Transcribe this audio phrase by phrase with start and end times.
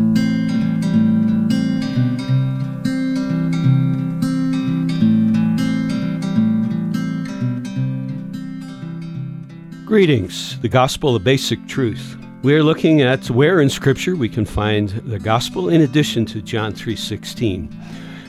[9.88, 12.18] Greetings, the gospel of basic truth.
[12.42, 16.42] We are looking at where in scripture we can find the gospel in addition to
[16.42, 17.70] John 3:16.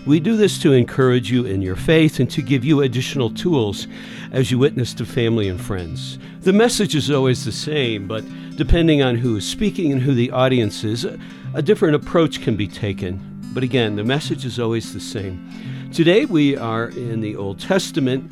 [0.06, 3.88] We do this to encourage you in your faith and to give you additional tools
[4.32, 6.18] as you witness to family and friends.
[6.44, 8.24] The message is always the same, but
[8.56, 11.06] depending on who is speaking and who the audience is,
[11.54, 13.20] a different approach can be taken.
[13.54, 15.46] But again, the message is always the same.
[15.92, 18.32] Today we are in the Old Testament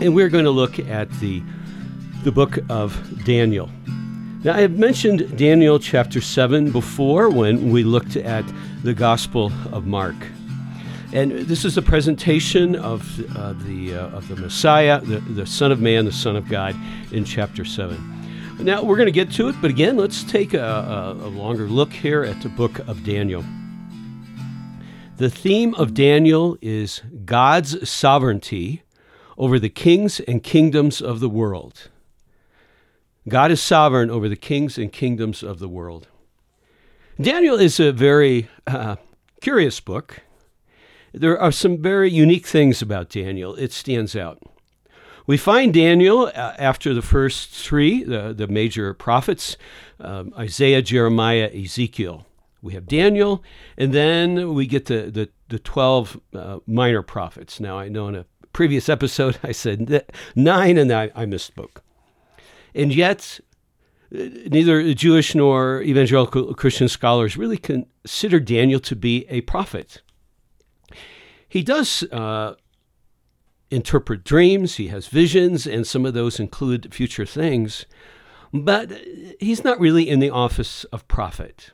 [0.00, 1.42] and we're going to look at the
[2.22, 3.68] the book of Daniel.
[4.44, 8.44] Now, I have mentioned Daniel chapter 7 before when we looked at
[8.84, 10.14] the Gospel of Mark.
[11.12, 13.02] And this is a presentation of,
[13.36, 16.76] uh, the, uh, of the Messiah, the, the Son of Man, the Son of God,
[17.10, 17.98] in chapter 7.
[18.60, 21.66] Now, we're going to get to it, but again, let's take a, a, a longer
[21.66, 23.44] look here at the book of Daniel.
[25.16, 28.82] The theme of Daniel is God's sovereignty
[29.36, 31.88] over the kings and kingdoms of the world.
[33.28, 36.08] God is sovereign over the kings and kingdoms of the world.
[37.20, 38.96] Daniel is a very uh,
[39.40, 40.20] curious book.
[41.12, 43.54] There are some very unique things about Daniel.
[43.56, 44.42] It stands out.
[45.26, 49.56] We find Daniel uh, after the first three, the, the major prophets
[50.00, 52.26] um, Isaiah, Jeremiah, Ezekiel.
[52.60, 53.42] We have Daniel,
[53.76, 57.60] and then we get the, the, the 12 uh, minor prophets.
[57.60, 61.78] Now, I know in a previous episode I said nine, and I, I misspoke.
[62.74, 63.40] And yet,
[64.10, 70.02] neither Jewish nor evangelical Christian scholars really consider Daniel to be a prophet.
[71.48, 72.54] He does uh,
[73.70, 77.86] interpret dreams, he has visions, and some of those include future things,
[78.52, 78.90] but
[79.40, 81.70] he's not really in the office of prophet.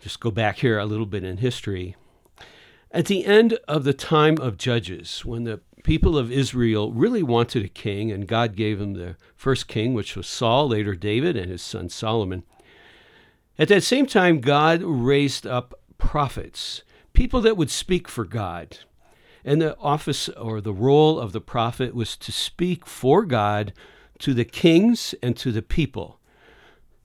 [0.00, 1.96] Just go back here a little bit in history.
[2.92, 7.64] At the end of the time of Judges, when the people of Israel really wanted
[7.64, 11.48] a king, and God gave them the first king, which was Saul, later David, and
[11.48, 12.42] his son Solomon.
[13.56, 16.82] At that same time, God raised up prophets,
[17.12, 18.78] people that would speak for God.
[19.44, 23.72] And the office or the role of the prophet was to speak for God
[24.18, 26.18] to the kings and to the people.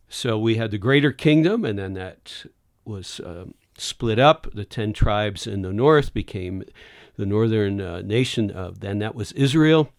[0.09, 2.46] So we had the greater kingdom, and then that
[2.84, 3.46] was uh,
[3.78, 4.47] split up.
[4.52, 6.64] The ten tribes in the north became
[7.22, 8.50] the northern uh, nation.
[8.50, 9.92] Uh, then that was Israel.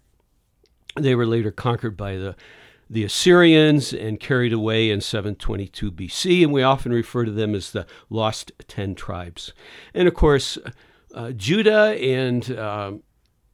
[0.96, 2.34] They were later conquered by the
[2.90, 7.70] the Assyrians and carried away in 722 BC, and we often refer to them as
[7.70, 9.52] the lost ten tribes.
[9.94, 10.58] And of course,
[11.14, 13.02] uh, Judah and um,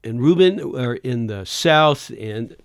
[0.02, 2.56] and Reuben are in the south, and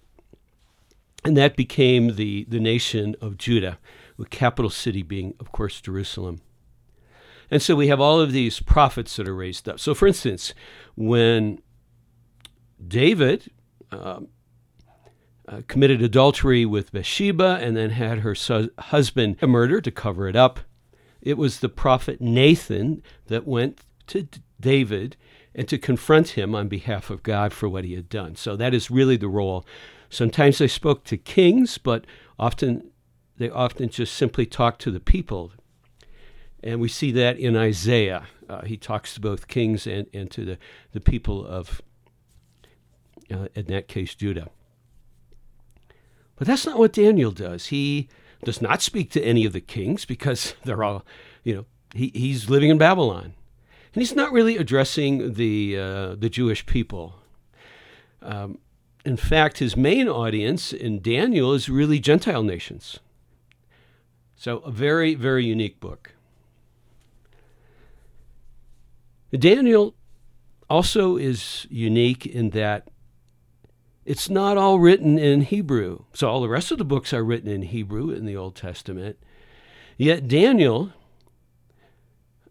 [1.26, 3.78] and that became the the nation of Judah,
[4.18, 6.40] the capital city being, of course, Jerusalem.
[7.54, 9.80] And so we have all of these prophets that are raised up.
[9.80, 10.56] So, for instance,
[10.96, 11.62] when
[12.84, 13.52] David
[13.92, 14.30] um,
[15.48, 20.36] uh, committed adultery with Bathsheba and then had her su- husband murdered to cover it
[20.36, 20.62] up,
[21.22, 25.16] it was the prophet Nathan that went to D- David
[25.54, 28.36] and to confront him on behalf of God for what he had done.
[28.36, 29.64] So that is really the role.
[30.10, 32.06] Sometimes they spoke to kings, but
[32.40, 32.90] often
[33.38, 35.52] they often just simply talked to the people
[36.64, 38.28] and we see that in Isaiah.
[38.50, 40.58] Uh, he talks to both kings and, and to the,
[40.94, 41.82] the people of,
[43.32, 44.50] uh, in that case, Judah.
[46.36, 47.68] But that's not what Daniel does.
[47.68, 48.08] He
[48.44, 51.06] does not speak to any of the kings because they're all,
[51.44, 53.34] you know, he, he's living in Babylon.
[53.94, 57.16] And he's not really addressing the, uh, the Jewish people.
[58.22, 58.58] Um,
[59.06, 63.00] in fact, his main audience in Daniel is really Gentile nations.
[64.36, 66.13] So, a very, very unique book.
[69.38, 69.96] Daniel
[70.70, 72.90] also is unique in that
[74.06, 76.04] it's not all written in Hebrew.
[76.14, 79.18] So all the rest of the books are written in Hebrew in the Old Testament.
[79.98, 80.92] Yet Daniel,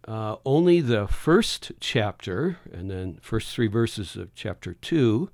[0.09, 5.31] uh, only the first chapter and then first three verses of chapter two,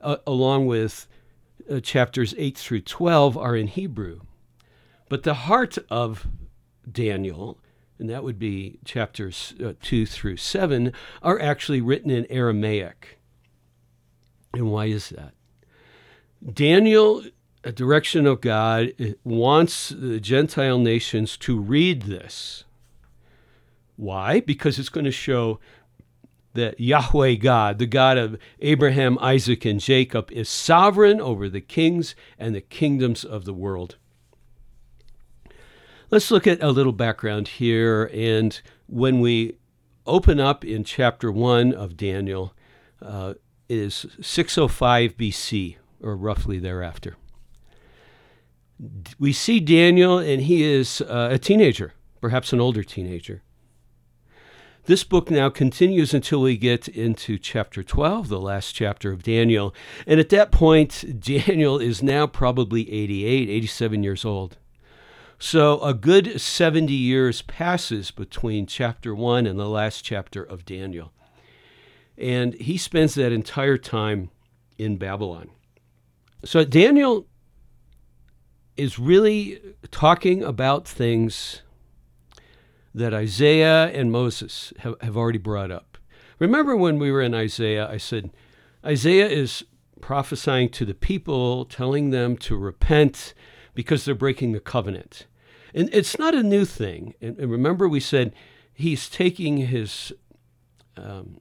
[0.00, 1.06] uh, along with
[1.70, 4.20] uh, chapters 8 through 12, are in Hebrew.
[5.08, 6.26] But the heart of
[6.90, 7.58] Daniel
[8.00, 10.92] and that would be chapters uh, 2 through 7,
[11.22, 13.20] are actually written in Aramaic.
[14.54, 15.34] And why is that?
[16.52, 17.22] Daniel,
[17.62, 22.64] a direction of God, wants the Gentile nations to read this.
[23.96, 24.40] Why?
[24.40, 25.60] Because it's going to show
[26.54, 32.14] that Yahweh God, the God of Abraham, Isaac, and Jacob, is sovereign over the kings
[32.38, 33.96] and the kingdoms of the world.
[36.10, 38.10] Let's look at a little background here.
[38.12, 39.58] And when we
[40.06, 42.52] open up in chapter 1 of Daniel,
[43.00, 43.34] uh,
[43.68, 47.16] it is 605 BC, or roughly thereafter.
[49.20, 53.42] We see Daniel, and he is uh, a teenager, perhaps an older teenager.
[54.86, 59.72] This book now continues until we get into chapter 12, the last chapter of Daniel.
[60.08, 64.56] And at that point, Daniel is now probably 88, 87 years old.
[65.42, 71.14] So a good 70 years passes between chapter 1 and the last chapter of Daniel.
[72.18, 74.28] And he spends that entire time
[74.76, 75.48] in Babylon.
[76.44, 77.26] So Daniel
[78.76, 79.60] is really
[79.90, 81.62] talking about things
[82.94, 85.96] that Isaiah and Moses have, have already brought up.
[86.38, 88.30] Remember when we were in Isaiah, I said,
[88.84, 89.64] Isaiah is
[90.02, 93.32] prophesying to the people, telling them to repent
[93.74, 95.26] because they're breaking the covenant.
[95.74, 97.14] And it's not a new thing.
[97.20, 98.32] And, and remember, we said
[98.72, 100.12] he's taking his.
[100.96, 101.40] Um,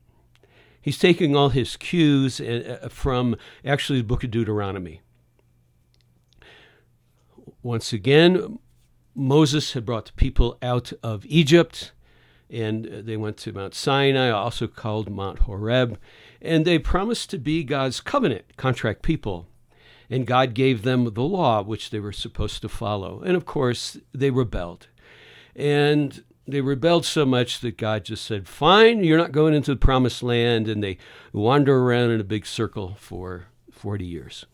[0.82, 3.36] he's taking all his cues uh, uh, from
[3.66, 5.02] actually the book of Deuteronomy.
[7.62, 8.58] Once again,
[9.14, 11.92] Moses had brought the people out of Egypt,
[12.50, 16.00] and they went to Mount Sinai, also called Mount Horeb,
[16.42, 19.49] and they promised to be God's covenant contract people
[20.10, 23.22] and God gave them the law which they were supposed to follow.
[23.22, 24.88] And of course, they rebelled.
[25.56, 29.80] And they rebelled so much that God just said, Fine, you're not going into the
[29.80, 30.68] promised land.
[30.68, 30.98] And they
[31.32, 34.46] wander around in a big circle for 40 years.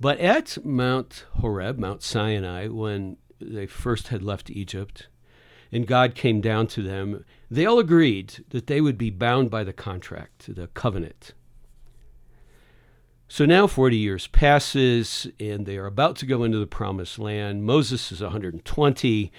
[0.00, 5.06] But at Mount Horeb, Mount Sinai, when they first had left Egypt,
[5.70, 9.64] and God came down to them, they all agreed that they would be bound by
[9.64, 11.32] the contract, the covenant.
[13.28, 17.64] So now 40 years passes, and they are about to go into the promised land.
[17.64, 19.32] Moses is 120.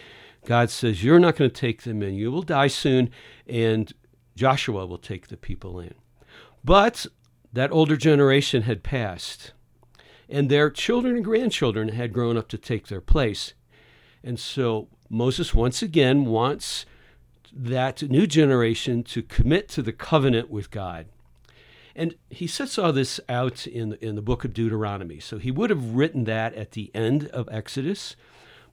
[0.46, 2.16] God says, You're not going to take them in.
[2.16, 3.10] You will die soon,
[3.48, 3.94] and
[4.36, 5.94] Joshua will take the people in.
[6.64, 7.06] But
[7.54, 9.54] that older generation had passed,
[10.28, 13.54] and their children and grandchildren had grown up to take their place.
[14.24, 16.86] And so Moses once again wants
[17.54, 21.06] that new generation to commit to the covenant with God.
[21.96, 25.20] And he sets all this out in, in the book of Deuteronomy.
[25.20, 28.16] So he would have written that at the end of Exodus,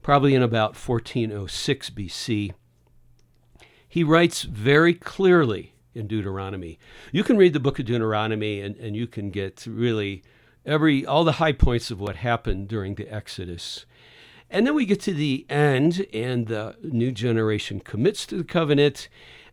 [0.02, 2.52] probably in about 1406 BC.
[3.88, 6.78] He writes very clearly in Deuteronomy.
[7.12, 10.22] You can read the book of Deuteronomy and, and you can get really
[10.64, 13.86] every all the high points of what happened during the Exodus.
[14.50, 19.08] And then we get to the end, and the new generation commits to the covenant,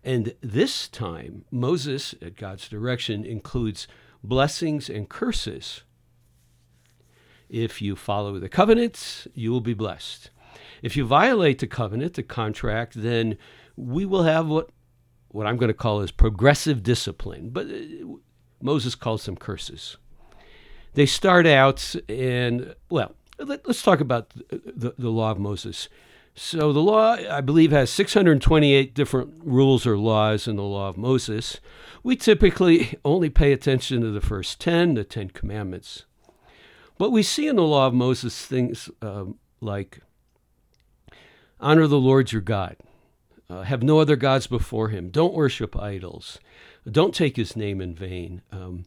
[0.10, 3.88] and this time, Moses, at God's direction, includes
[4.24, 5.84] blessings and curses.
[7.48, 10.32] If you follow the covenant, you will be blessed.
[10.82, 13.38] If you violate the covenant, the contract, then
[13.76, 14.72] we will have what,
[15.28, 17.52] what I'm going to call is progressive discipline.
[17.52, 18.18] But uh,
[18.63, 19.98] Moses calls them curses.
[20.96, 25.88] They start out, and well, let, us talk about the, the, the law of Moses.
[26.41, 30.96] So the law, I believe, has 628 different rules or laws in the law of
[30.96, 31.60] Moses.
[32.01, 36.05] We typically only pay attention to the first 10, the 10 commandments.
[36.98, 40.00] But we see in the law of Moses things um, like
[41.60, 42.77] honor the Lord your God,
[43.50, 46.39] uh, have no other gods before him, don't worship idols,
[46.89, 48.43] don't take his name in vain.
[48.50, 48.86] Um,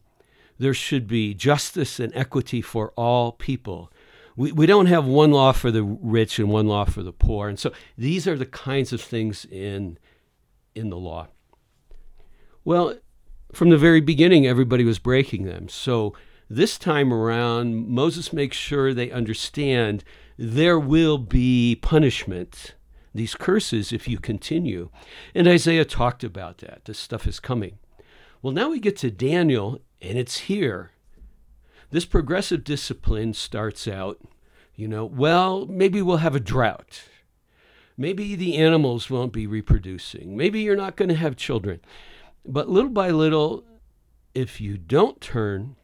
[0.57, 3.91] there should be justice and equity for all people
[4.35, 7.47] we, we don't have one law for the rich and one law for the poor.
[7.49, 9.97] And so these are the kinds of things in,
[10.75, 11.27] in the law.
[12.65, 12.95] Well,
[13.51, 15.69] from the very beginning, everybody was breaking them.
[15.69, 16.15] So
[16.49, 20.03] this time around, Moses makes sure they understand
[20.37, 22.75] there will be punishment,
[23.13, 24.89] these curses, if you continue.
[25.35, 26.85] And Isaiah talked about that.
[26.85, 27.77] This stuff is coming.
[28.41, 30.92] Well, now we get to Daniel, and it's here.
[31.93, 34.19] This progressive discipline starts out,
[34.73, 37.03] you know, well, maybe we'll have a drought.
[37.95, 40.35] Maybe the animals won't be reproducing.
[40.35, 41.81] Maybe you're not going to have children.
[42.43, 43.63] But little by little,
[44.33, 45.75] if you don't turn,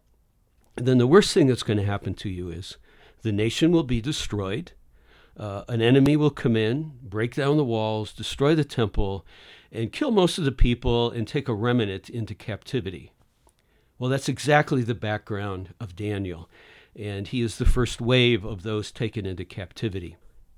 [0.74, 2.78] then the worst thing that's going to happen to you is
[3.22, 4.72] the nation will be destroyed,
[5.38, 9.28] uh, an enemy will come in, break down the walls, destroy the temple,
[9.72, 13.12] and kill most of the people and take a remnant into captivity.
[14.00, 16.50] Well, that's exactly the background of Daniel,
[16.96, 20.16] and he is the first wave of those taken into captivity.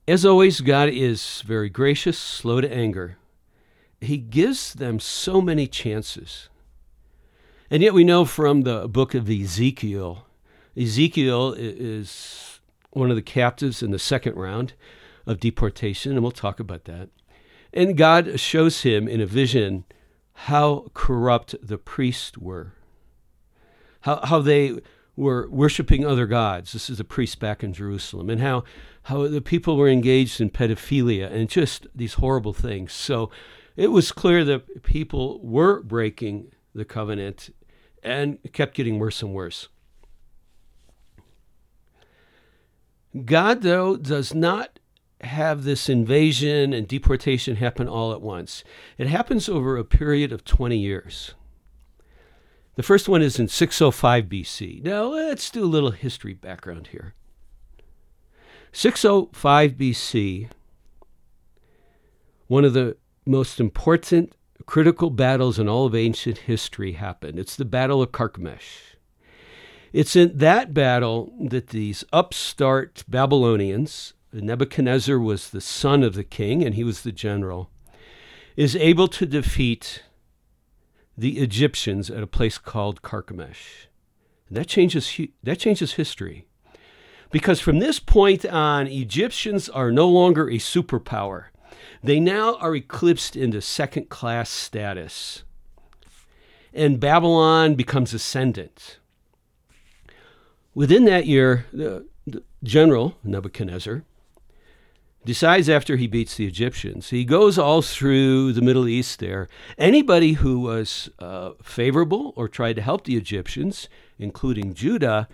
[0.08, 3.18] As always, God is very gracious, slow to anger.
[4.00, 6.50] He gives them so many chances.
[7.72, 10.28] And yet, we know from the book of Ezekiel,
[10.78, 12.60] Ezekiel is
[12.92, 14.74] one of the captives in the second round
[15.26, 17.10] of deportation, and we'll talk about that.
[17.74, 19.86] And God shows him in a vision
[20.34, 22.74] how corrupt the priests were,
[24.02, 24.80] how, how they
[25.16, 26.74] were worshiping other gods.
[26.74, 28.64] This is a priest back in Jerusalem, and how,
[29.04, 32.94] how the people were engaged in pedophilia and just these horrible things.
[32.94, 33.30] So
[33.76, 37.50] it was clear that people were breaking the covenant
[38.04, 39.68] and kept getting worse and worse.
[43.26, 44.80] God, though, does not
[45.22, 48.64] have this invasion and deportation happen all at once.
[48.98, 51.36] It happens over a period of 20 years.
[52.76, 54.84] The first one is in 605 BC.
[54.84, 57.14] Now, let's do a little history background here.
[58.72, 60.50] 605 BC,
[62.48, 64.34] one of the most important
[64.66, 67.38] critical battles in all of ancient history happened.
[67.38, 68.96] It's the Battle of Carchemish.
[69.92, 76.64] It's in that battle that these upstart Babylonians, Nebuchadnezzar was the son of the king
[76.64, 77.70] and he was the general,
[78.56, 80.04] is able to defeat
[81.18, 83.88] the Egyptians at a place called Carchemish.
[84.48, 86.48] And that changes, that changes history.
[87.32, 91.46] Because from this point on, Egyptians are no longer a superpower.
[92.04, 95.44] They now are eclipsed into second class status.
[96.74, 99.00] And Babylon becomes ascendant.
[100.74, 104.04] Within that year, the, the general Nebuchadnezzar
[105.24, 109.48] decides after he beats the Egyptians, he goes all through the Middle East there.
[109.78, 113.88] Anybody who was uh, favorable or tried to help the Egyptians,
[114.18, 115.28] including Judah,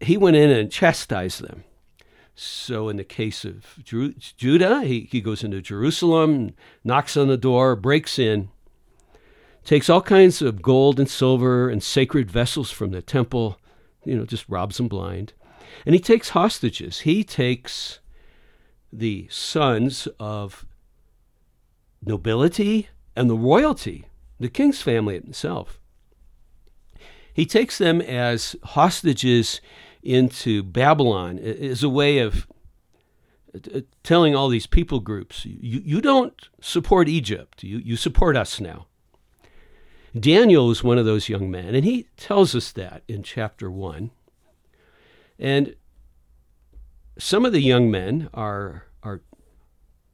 [0.00, 1.64] he went in and chastised them.
[2.36, 7.76] So, in the case of Judah, he, he goes into Jerusalem, knocks on the door,
[7.76, 8.48] breaks in,
[9.64, 13.60] takes all kinds of gold and silver and sacred vessels from the temple,
[14.04, 15.32] you know, just robs them blind.
[15.86, 17.00] And he takes hostages.
[17.00, 18.00] He takes
[18.98, 20.66] the sons of
[22.04, 24.06] nobility and the royalty,
[24.38, 25.80] the king's family himself.
[27.32, 29.60] He takes them as hostages
[30.02, 32.46] into Babylon as a way of
[33.54, 38.60] uh, telling all these people groups, you, you don't support Egypt, you, you support us
[38.60, 38.86] now.
[40.18, 44.10] Daniel is one of those young men, and he tells us that in chapter 1.
[45.38, 45.74] And
[47.18, 49.22] some of the young men are are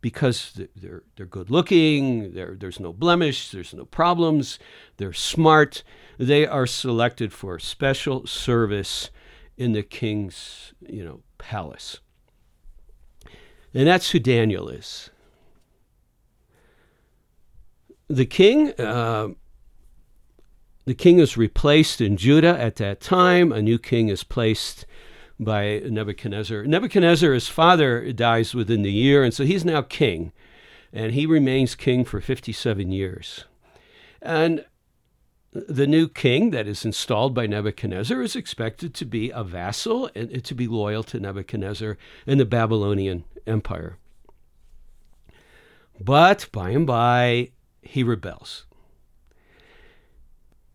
[0.00, 4.58] because they're they're good looking, there's no blemish, there's no problems,
[4.96, 5.82] they're smart.
[6.18, 9.10] They are selected for special service
[9.56, 12.00] in the king's you know palace,
[13.74, 15.10] and that's who Daniel is.
[18.08, 18.72] The king.
[18.78, 19.28] Uh,
[20.86, 23.52] the king is replaced in Judah at that time.
[23.52, 24.86] A new king is placed
[25.40, 26.64] by Nebuchadnezzar.
[26.64, 30.32] Nebuchadnezzar, his father, dies within the year, and so he's now king,
[30.92, 33.46] and he remains king for 57 years.
[34.20, 34.66] And
[35.52, 40.44] the new king that is installed by Nebuchadnezzar is expected to be a vassal and
[40.44, 43.96] to be loyal to Nebuchadnezzar and the Babylonian Empire.
[45.98, 47.50] But by and by,
[47.82, 48.66] he rebels.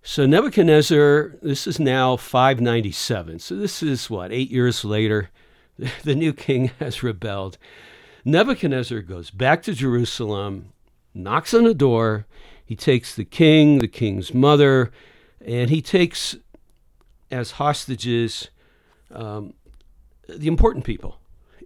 [0.08, 3.40] So Nebuchadnezzar, this is now 597.
[3.40, 5.32] So this is what, eight years later,
[6.04, 7.58] the new king has rebelled.
[8.24, 10.70] Nebuchadnezzar goes back to Jerusalem,
[11.16, 12.28] knocks on the door.
[12.64, 14.92] He takes the king, the king's mother,
[15.44, 16.36] and he takes
[17.32, 18.52] as hostages
[19.12, 19.56] um,
[20.30, 21.18] the important people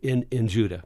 [0.02, 0.84] in, in Judah.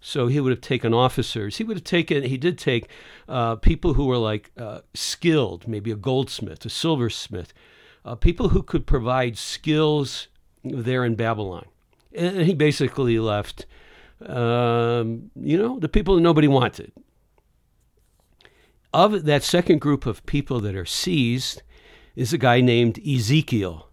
[0.00, 1.56] So he would have taken officers.
[1.56, 2.88] He would have taken, he did take
[3.28, 7.52] uh, people who were like uh, skilled, maybe a goldsmith, a silversmith,
[8.04, 10.28] uh, people who could provide skills
[10.62, 11.66] there in Babylon.
[12.14, 13.66] And he basically left,
[14.24, 16.92] um, you know, the people that nobody wanted.
[18.94, 21.62] Of that second group of people that are seized
[22.16, 23.90] is a guy named Ezekiel.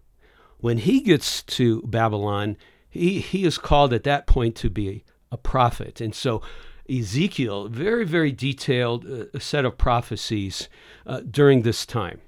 [0.58, 2.56] When he gets to Babylon,
[2.88, 5.04] he, he is called at that point to be
[5.36, 6.00] a prophet.
[6.00, 6.42] And so
[6.88, 10.68] Ezekiel, very, very detailed uh, set of prophecies
[11.06, 12.20] uh, during this time.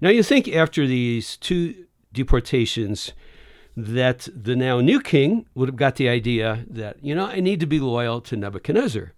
[0.00, 3.12] Now, you think after these two deportations,
[3.76, 7.60] that the now new king would have got the idea that, you know, I need
[7.60, 9.12] to be loyal to Nebuchadnezzar.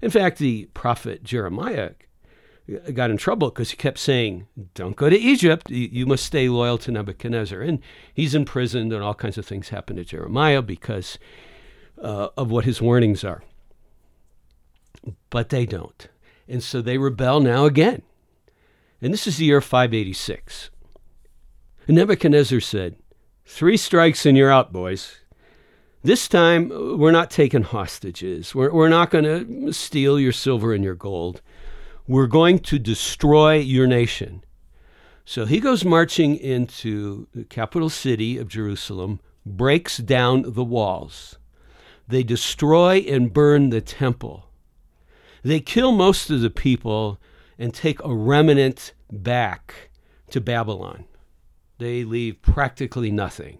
[0.00, 1.90] In fact, the prophet Jeremiah
[2.92, 5.70] got in trouble because he kept saying, Don't go to Egypt.
[5.70, 7.60] You must stay loyal to Nebuchadnezzar.
[7.60, 7.80] And
[8.14, 11.18] he's imprisoned, and all kinds of things happen to Jeremiah because
[12.02, 13.42] uh, of what his warnings are.
[15.30, 16.08] But they don't.
[16.48, 18.02] And so they rebel now again.
[19.00, 20.70] And this is the year 586.
[21.86, 22.96] And Nebuchadnezzar said,
[23.44, 25.20] Three strikes and you're out, boys.
[26.02, 28.54] This time, we're not taking hostages.
[28.54, 31.40] We're, we're not going to steal your silver and your gold.
[32.06, 34.44] We're going to destroy your nation.
[35.24, 41.37] So he goes marching into the capital city of Jerusalem, breaks down the walls.
[42.08, 44.46] They destroy and burn the temple.
[45.42, 47.20] They kill most of the people
[47.58, 49.90] and take a remnant back
[50.30, 51.04] to Babylon.
[51.78, 53.58] They leave practically nothing.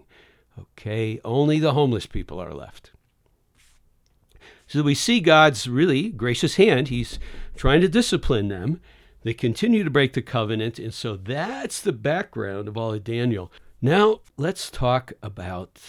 [0.59, 2.91] Okay, only the homeless people are left.
[4.67, 6.89] So we see God's really gracious hand.
[6.89, 7.17] He's
[7.55, 8.81] trying to discipline them.
[9.23, 10.79] They continue to break the covenant.
[10.79, 13.51] And so that's the background of all of Daniel.
[13.81, 15.79] Now let's talk about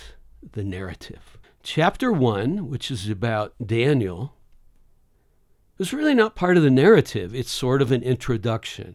[0.52, 1.38] the narrative.
[1.62, 4.34] Chapter 1, which is about Daniel,
[5.78, 7.34] is really not part of the narrative.
[7.34, 8.94] It's sort of an introduction.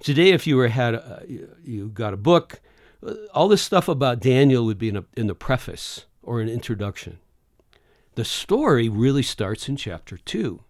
[0.00, 1.24] Today, if you were had a,
[1.64, 2.60] you got a book,
[3.04, 6.48] uh, all this stuff about Daniel would be in, a, in the preface or an
[6.48, 7.18] introduction.
[8.14, 10.60] The story really starts in chapter 2.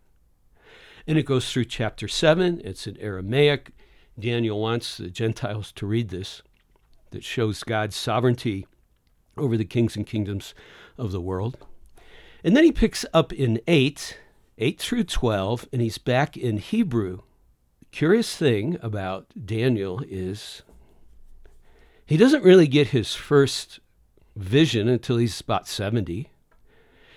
[1.07, 2.62] And it goes through chapter 7.
[2.64, 3.73] It's in Aramaic.
[4.18, 6.42] Daniel wants the Gentiles to read this,
[7.11, 8.66] that shows God's sovereignty
[9.40, 10.54] over the kings and kingdoms
[10.97, 11.59] of the world.
[12.45, 14.18] And then he picks up in 8,
[14.59, 17.23] 8 through 12, and he's back in Hebrew.
[17.80, 20.62] The curious thing about Daniel is
[22.07, 23.80] he doesn't really get his first
[24.37, 26.30] vision until he's about 70.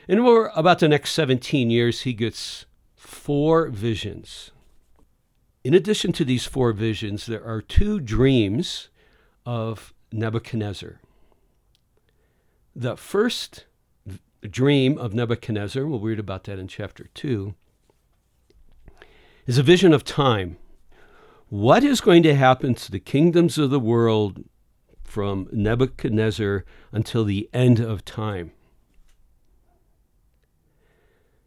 [0.08, 4.52] And over about the next 17 years, he gets four visions.
[5.64, 8.90] In addition to these four visions, there are two dreams
[9.46, 11.00] of Nebuchadnezzar.
[12.76, 13.66] The first
[14.50, 17.54] dream of Nebuchadnezzar, we'll read about that in chapter 2,
[19.46, 20.58] is a vision of time.
[21.50, 24.46] What is going to happen to the kingdoms of the world
[25.04, 28.54] from Nebuchadnezzar until the end of time?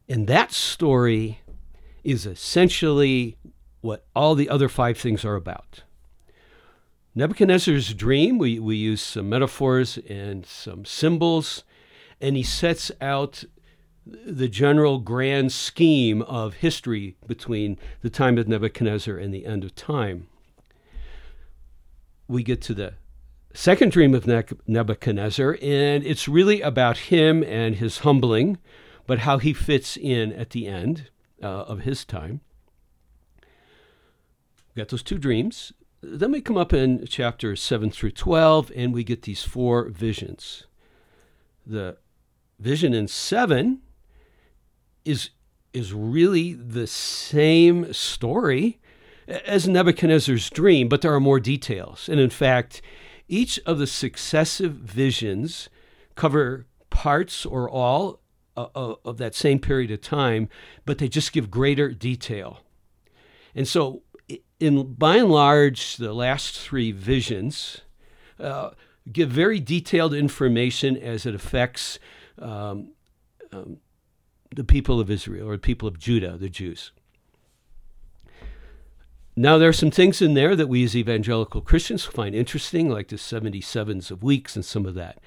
[0.06, 1.40] And that story
[2.02, 3.38] is essentially
[3.80, 5.84] what all the other five things are about.
[7.14, 11.62] Nebuchadnezzar's dream, we, we use some metaphors and some symbols,
[12.20, 13.44] and he sets out
[14.04, 19.74] the general grand scheme of history between the time of Nebuchadnezzar and the end of
[19.74, 20.26] time.
[22.26, 22.94] We get to the
[23.52, 24.26] second dream of
[24.66, 28.58] Nebuchadnezzar, and it's really about him and his humbling
[29.06, 31.10] but how he fits in at the end
[31.42, 32.40] uh, of his time.
[34.74, 35.72] We got those two dreams.
[36.06, 40.66] Then we come up in chapter 7 through 12, and we get these four visions.
[41.66, 41.96] The
[42.58, 43.80] vision in 7
[45.04, 45.30] is,
[45.72, 48.80] is really the same story
[49.26, 52.08] as Nebuchadnezzar's dream, but there are more details.
[52.08, 52.82] And in fact,
[53.26, 55.70] each of the successive visions
[56.14, 58.20] cover parts or all
[58.56, 60.48] uh, of that same period of time,
[60.84, 62.60] but they just give greater detail.
[63.54, 64.02] And so,
[64.60, 67.80] in by and large, the last three visions
[68.38, 68.70] uh,
[69.10, 71.98] give very detailed information as it affects
[72.38, 72.92] um,
[73.52, 73.78] um,
[74.54, 76.92] the people of Israel or the people of Judah, the Jews.
[79.36, 83.08] Now, there are some things in there that we as evangelical Christians find interesting, like
[83.08, 85.18] the 77s of weeks and some of that.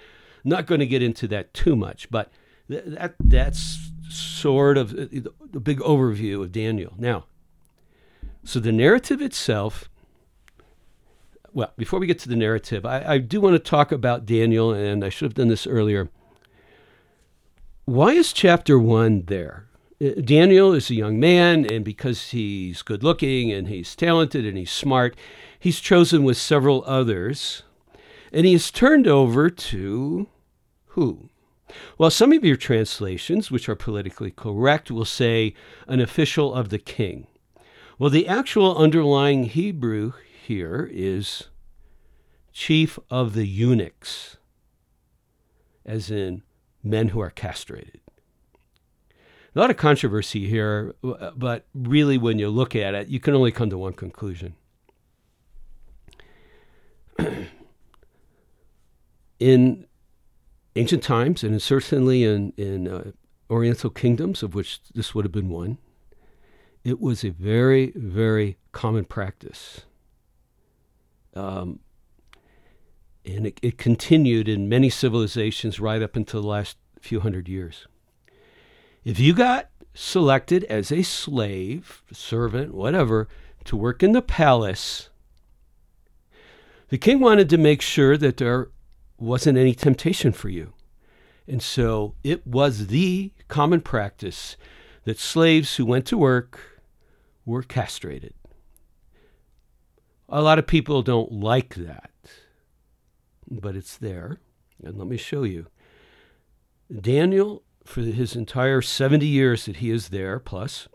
[0.45, 2.31] I'm not going to get into that too much, but
[2.69, 6.93] that, that's sort of the big overview of Daniel.
[6.97, 7.25] Now,
[8.47, 9.89] so the narrative itself,
[11.51, 14.71] well, before we get to the narrative, I, I do want to talk about Daniel,
[14.71, 16.07] and I should have done this earlier.
[17.83, 19.67] Why is chapter one there?
[20.01, 24.57] Uh, Daniel is a young man, and because he's good looking and he's talented and
[24.57, 25.17] he's smart,
[25.59, 27.63] he's chosen with several others,
[28.31, 30.29] and he is turned over to
[30.85, 31.29] who?
[31.97, 35.53] Well, some of your translations, which are politically correct, will say
[35.85, 37.27] an official of the king.
[37.99, 40.13] Well, the actual underlying Hebrew
[40.45, 41.47] here is
[42.53, 44.37] chief of the eunuchs,
[45.83, 46.43] as in
[46.83, 48.01] men who are castrated.
[49.55, 50.93] A lot of controversy here,
[51.35, 54.53] but really, when you look at it, you can only come to one conclusion.
[59.39, 59.87] in
[60.75, 63.11] ancient times, and certainly in, in uh,
[63.49, 65.79] Oriental kingdoms, of which this would have been one,
[66.87, 69.81] it was a very, very common practice.
[71.33, 71.81] Um,
[73.25, 77.87] and it, it continued in many civilizations right up until the last few hundred years.
[79.03, 83.27] If you got selected as a slave, servant, whatever,
[83.65, 85.09] to work in the palace,
[86.87, 88.69] the king wanted to make sure that there
[89.17, 90.71] wasn't any temptation for you.
[91.49, 94.55] And so it was the common practice
[95.03, 96.76] that slaves who went to work
[97.47, 98.33] were castrated.
[100.29, 102.11] A lot of people don't like that,
[103.49, 104.41] but it's there.
[104.83, 105.67] And let me show you.
[106.93, 110.89] Daniel, for his entire 70 years that he is there, plus,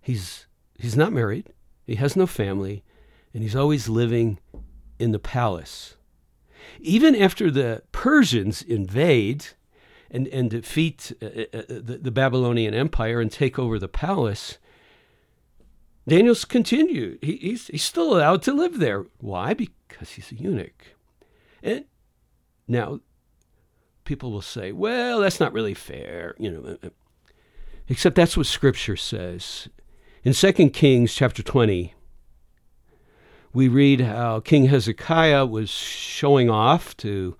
[0.00, 0.46] he's,
[0.78, 1.52] he's not married,
[1.84, 2.84] he has no family,
[3.34, 4.38] and he's always living
[5.00, 5.96] in the palace.
[6.80, 9.46] Even after the Persians invade
[10.12, 14.58] and, and defeat uh, uh, uh, the, the Babylonian Empire and take over the palace,
[16.06, 17.18] Daniel's continued.
[17.22, 19.06] He, he's, he's still allowed to live there.
[19.18, 19.54] Why?
[19.54, 20.94] Because he's a eunuch.
[21.62, 21.84] And
[22.66, 23.00] now,
[24.04, 26.76] people will say, well, that's not really fair, you know.
[26.82, 26.88] Uh,
[27.88, 29.68] except that's what Scripture says.
[30.24, 31.94] In 2 Kings chapter 20,
[33.52, 37.36] we read how King Hezekiah was showing off to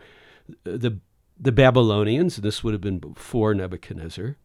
[0.65, 0.99] the,
[1.39, 2.37] the Babylonians.
[2.37, 4.37] This would have been before Nebuchadnezzar.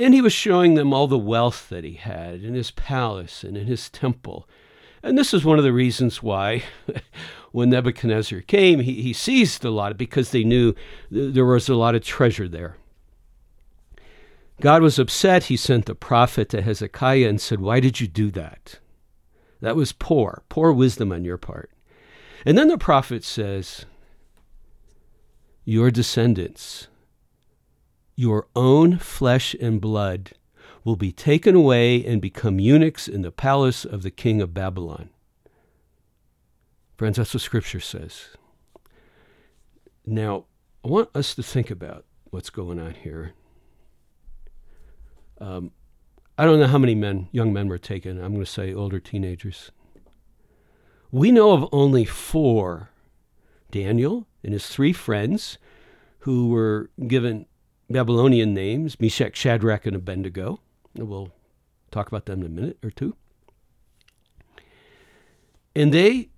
[0.00, 3.54] And he was showing them all the wealth that he had in his palace and
[3.54, 4.48] in his temple.
[5.02, 6.62] And this is one of the reasons why,
[7.52, 10.72] when Nebuchadnezzar came, he, he seized a lot because they knew
[11.12, 12.78] th- there was a lot of treasure there.
[14.62, 15.44] God was upset.
[15.44, 18.78] He sent the prophet to Hezekiah and said, Why did you do that?
[19.60, 21.70] That was poor, poor wisdom on your part.
[22.46, 23.84] And then the prophet says,
[25.66, 26.88] Your descendants,
[28.16, 30.32] your own flesh and blood,
[30.84, 35.10] will be taken away and become eunuchs in the palace of the king of Babylon.
[36.96, 38.28] Friends, that's what Scripture says.
[40.06, 40.44] Now,
[40.84, 43.32] I want us to think about what's going on here.
[45.38, 45.72] Um,
[46.36, 48.18] I don't know how many men, young men were taken.
[48.18, 49.70] I'm going to say older teenagers.
[51.10, 52.90] We know of only four
[53.70, 55.58] Daniel and his three friends
[56.20, 57.46] who were given
[57.90, 60.60] Babylonian names Meshach, Shadrach, and Abednego.
[60.94, 61.32] We'll
[61.90, 63.16] talk about them in a minute or two.
[65.74, 66.28] And they,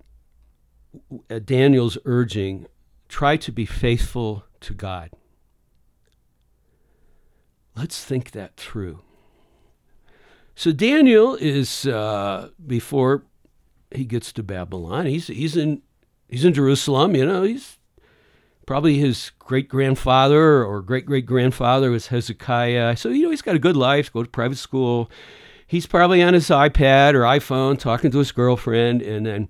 [1.29, 2.67] at Daniel's urging,
[3.07, 5.09] try to be faithful to God.
[7.75, 8.99] Let's think that through.
[10.55, 13.25] So Daniel is uh, before
[13.91, 15.07] he gets to Babylon.
[15.07, 15.81] He's he's in
[16.29, 17.15] he's in Jerusalem.
[17.15, 17.79] You know, he's
[18.65, 22.97] probably his great grandfather or great great grandfather was Hezekiah.
[22.97, 24.11] So you know he's got a good life.
[24.11, 25.09] Go to private school.
[25.67, 29.49] He's probably on his iPad or iPhone talking to his girlfriend, and then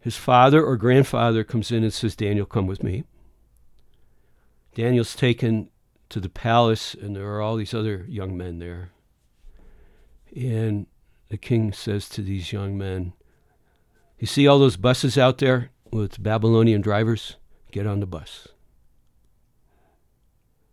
[0.00, 3.04] his father or grandfather comes in and says, "Daniel, come with me."
[4.74, 5.68] Daniel's taken
[6.08, 8.92] to the palace, and there are all these other young men there.
[10.34, 10.86] And
[11.28, 13.12] the king says to these young men,
[14.18, 17.36] You see all those buses out there with Babylonian drivers?
[17.72, 18.46] Get on the bus.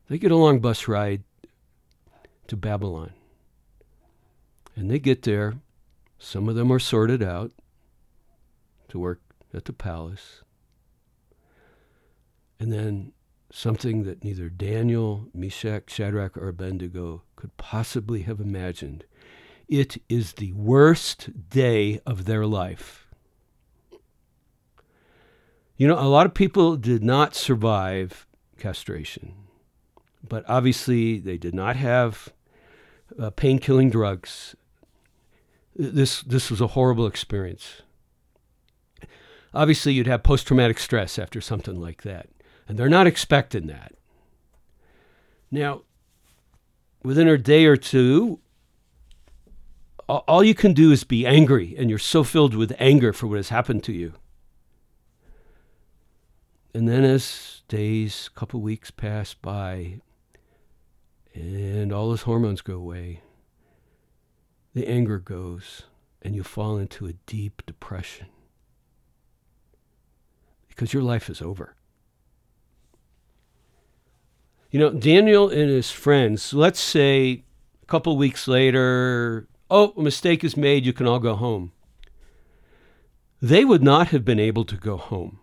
[0.08, 1.24] They get a long bus ride
[2.48, 3.14] to Babylon.
[4.76, 5.56] And they get there.
[6.20, 7.52] Some of them are sorted out
[8.90, 9.22] to work
[9.54, 10.44] at the palace.
[12.60, 13.14] And then
[13.52, 19.06] something that neither Daniel, Meshach, Shadrach, or Abednego could possibly have imagined
[19.70, 23.09] it is the worst day of their life.
[25.80, 29.34] You know, a lot of people did not survive castration,
[30.28, 32.34] but obviously they did not have
[33.18, 34.58] uh, pain killing drugs.
[35.74, 37.82] This, this was a horrible experience.
[39.54, 42.28] Obviously, you'd have post traumatic stress after something like that,
[42.68, 43.94] and they're not expecting that.
[45.50, 45.84] Now,
[47.04, 48.42] within a day or two,
[50.10, 53.38] all you can do is be angry, and you're so filled with anger for what
[53.38, 54.15] has happened to you.
[56.74, 60.02] And then, as days, couple weeks pass by,
[61.34, 63.22] and all those hormones go away,
[64.74, 65.84] the anger goes,
[66.22, 68.28] and you fall into a deep depression
[70.68, 71.76] because your life is over.
[74.72, 77.44] You know, Daniel and his friends, let's say
[77.82, 81.72] a couple weeks later, oh, a mistake is made, you can all go home.
[83.42, 85.40] They would not have been able to go home.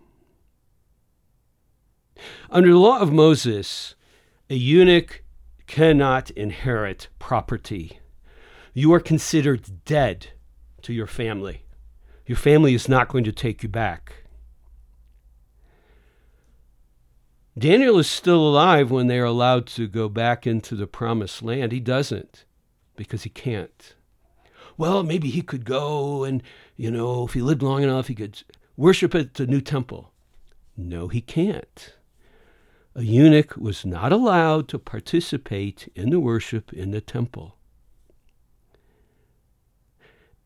[2.49, 3.95] Under the law of Moses,
[4.49, 5.23] a eunuch
[5.67, 7.99] cannot inherit property.
[8.73, 10.27] You are considered dead
[10.83, 11.63] to your family.
[12.25, 14.23] Your family is not going to take you back.
[17.57, 21.71] Daniel is still alive when they are allowed to go back into the promised land.
[21.71, 22.45] He doesn't
[22.95, 23.95] because he can't.
[24.77, 26.43] Well, maybe he could go and,
[26.75, 28.43] you know, if he lived long enough, he could
[28.75, 30.11] worship at the new temple.
[30.75, 31.95] No, he can't.
[32.97, 37.55] A eunuch was not allowed to participate in the worship in the temple.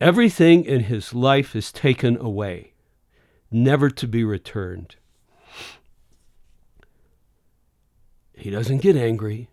[0.01, 2.73] Everything in his life is taken away,
[3.49, 4.97] never to be returned.
[8.33, 9.47] He doesn't get angry.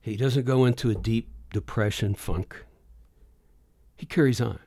[0.00, 2.64] He doesn't go into a deep depression funk.
[3.94, 4.58] He carries on.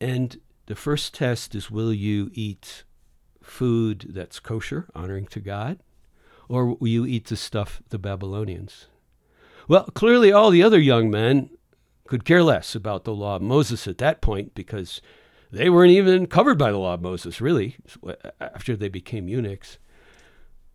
[0.00, 2.82] And the first test is will you eat
[3.40, 5.78] food that's kosher, honoring to God,
[6.48, 8.86] or will you eat the stuff the Babylonians?
[9.68, 11.50] Well, clearly all the other young men
[12.06, 15.00] could care less about the law of Moses at that point because
[15.50, 17.76] they weren't even covered by the law of Moses, really,
[18.40, 19.78] after they became eunuchs.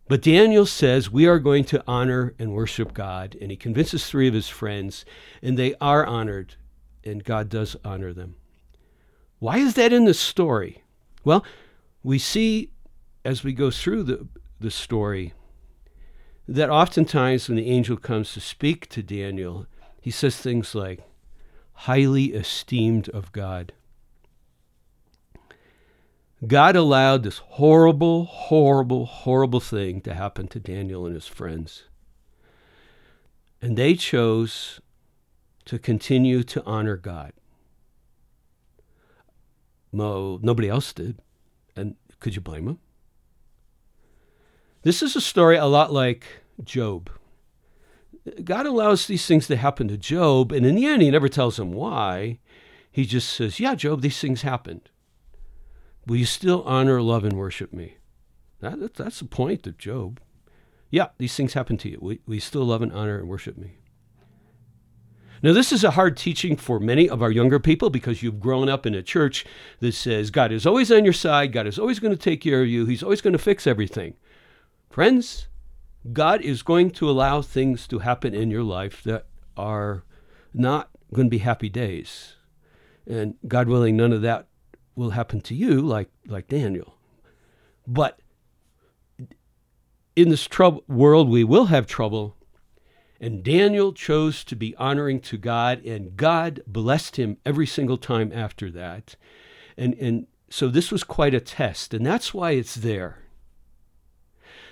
[0.08, 4.28] But Daniel says we are going to honor and worship God, and he convinces three
[4.28, 5.04] of his friends,
[5.42, 6.56] and they are honored,
[7.04, 8.34] and God does honor them.
[9.38, 10.84] Why is that in the story?
[11.24, 11.44] Well,
[12.02, 12.70] we see
[13.24, 14.26] as we go through the,
[14.60, 15.32] the story
[16.48, 19.66] that oftentimes when the angel comes to speak to Daniel,
[20.00, 21.00] he says things like,
[21.72, 23.72] highly esteemed of God.
[26.46, 31.84] God allowed this horrible, horrible, horrible thing to happen to Daniel and his friends.
[33.60, 34.80] And they chose
[35.66, 37.32] to continue to honor God.
[39.92, 41.20] No, nobody else did.
[41.76, 42.78] And could you blame them?
[44.82, 46.26] This is a story a lot like
[46.64, 47.10] Job.
[48.44, 51.58] God allows these things to happen to Job, and in the end, he never tells
[51.58, 52.38] him why.
[52.90, 54.90] He just says, Yeah, Job, these things happened.
[56.06, 57.96] Will you still honor, love, and worship me?
[58.60, 60.20] That, that, that's the point of Job.
[60.90, 61.98] Yeah, these things happen to you.
[62.00, 63.78] Will, will you still love and honor and worship me?
[65.42, 68.68] Now, this is a hard teaching for many of our younger people because you've grown
[68.68, 69.44] up in a church
[69.80, 72.62] that says God is always on your side, God is always going to take care
[72.62, 74.14] of you, He's always going to fix everything.
[74.92, 75.48] Friends,
[76.12, 79.24] God is going to allow things to happen in your life that
[79.56, 80.04] are
[80.52, 82.36] not going to be happy days.
[83.06, 84.48] And God willing, none of that
[84.94, 86.98] will happen to you like, like Daniel.
[87.86, 88.20] But
[90.14, 92.36] in this trouble world, we will have trouble.
[93.18, 98.30] And Daniel chose to be honoring to God, and God blessed him every single time
[98.30, 99.16] after that.
[99.74, 103.21] And, and so this was quite a test, and that's why it's there.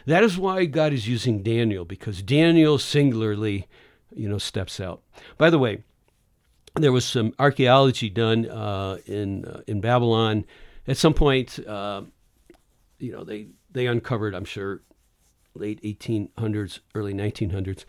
[0.07, 3.69] That is why God is using Daniel, because Daniel singularly,
[4.15, 5.03] you know, steps out.
[5.39, 5.85] By the way,
[6.75, 10.45] there was some archaeology done uh, in uh, in Babylon.
[10.87, 12.03] At some point, uh,
[12.99, 14.83] you know, they they uncovered, I'm sure,
[15.55, 17.85] late 1800s, early 1900s,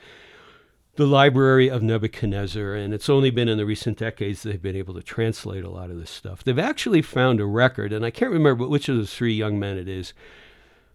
[0.95, 4.93] the library of Nebuchadnezzar, and it's only been in the recent decades they've been able
[4.93, 6.43] to translate a lot of this stuff.
[6.43, 9.77] They've actually found a record, and I can't remember which of the three young men
[9.77, 10.13] it is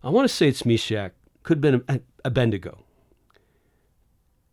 [0.07, 2.85] I want to say it's Meshach, could have been Abednego,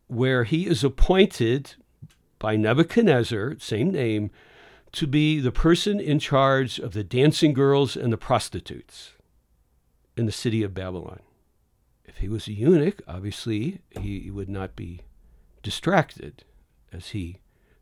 [0.07, 1.75] where he is appointed
[2.39, 4.31] by Nebuchadnezzar, same name,
[4.93, 9.11] to be the person in charge of the dancing girls and the prostitutes
[10.17, 11.19] in the city of Babylon.
[12.03, 15.01] If he was a eunuch, obviously he would not be
[15.61, 16.45] distracted
[16.91, 17.37] as he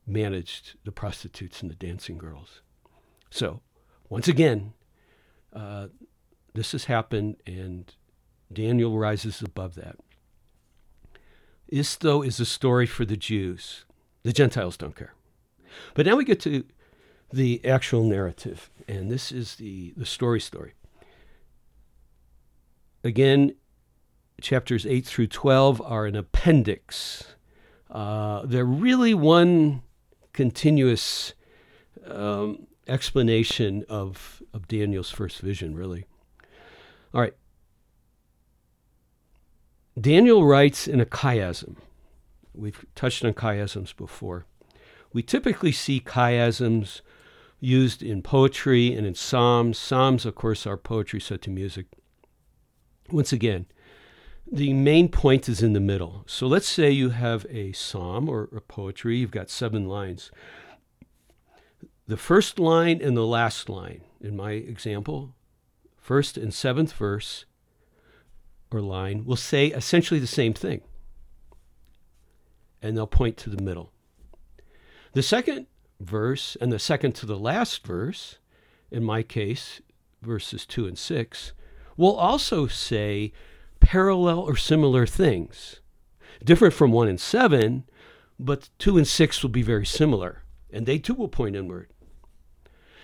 [0.05, 2.59] managed the prostitutes and the dancing girls.
[3.29, 3.61] So,
[4.09, 4.73] once again,
[5.53, 5.87] uh,
[6.53, 7.93] this has happened, and
[8.51, 9.97] Daniel rises above that.
[11.69, 13.85] This, though, is a story for the Jews.
[14.23, 15.13] The Gentiles don't care.
[15.93, 16.65] But now we get to
[17.31, 20.73] the actual narrative, and this is the, the story story.
[23.03, 23.55] Again,
[24.41, 27.35] chapters 8 through 12 are an appendix.
[27.89, 29.81] Uh, they're really one
[30.33, 31.33] continuous
[32.05, 36.05] um, explanation of, of Daniel's first vision, really.
[37.13, 37.35] All right.
[39.99, 41.75] Daniel writes in a chiasm.
[42.53, 44.45] We've touched on chiasms before.
[45.13, 47.01] We typically see chiasms
[47.59, 49.77] used in poetry and in psalms.
[49.77, 51.87] Psalms, of course, are poetry set to music.
[53.09, 53.65] Once again,
[54.51, 56.23] the main point is in the middle.
[56.27, 60.31] So let's say you have a psalm or a poetry, you've got seven lines.
[62.07, 65.35] The first line and the last line, in my example,
[66.01, 67.45] first and seventh verse,
[68.71, 70.81] or line will say essentially the same thing.
[72.81, 73.93] And they'll point to the middle.
[75.13, 75.67] The second
[75.99, 78.39] verse and the second to the last verse,
[78.89, 79.81] in my case,
[80.21, 81.53] verses 2 and 6,
[81.95, 83.31] will also say
[83.79, 85.81] parallel or similar things.
[86.43, 87.83] Different from 1 and 7,
[88.39, 91.89] but 2 and 6 will be very similar, and they too will point inward.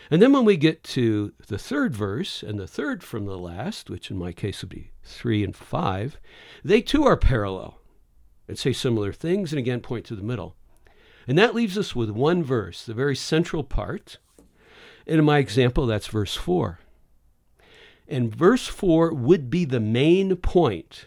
[0.10, 3.90] And then when we get to the third verse and the third from the last,
[3.90, 6.18] which in my case would be 3 and 5,
[6.64, 7.80] they too are parallel
[8.48, 10.56] and say similar things and again point to the middle.
[11.28, 14.18] And that leaves us with one verse, the very central part.
[15.06, 16.80] And in my example, that's verse 4.
[18.08, 21.06] And verse 4 would be the main point,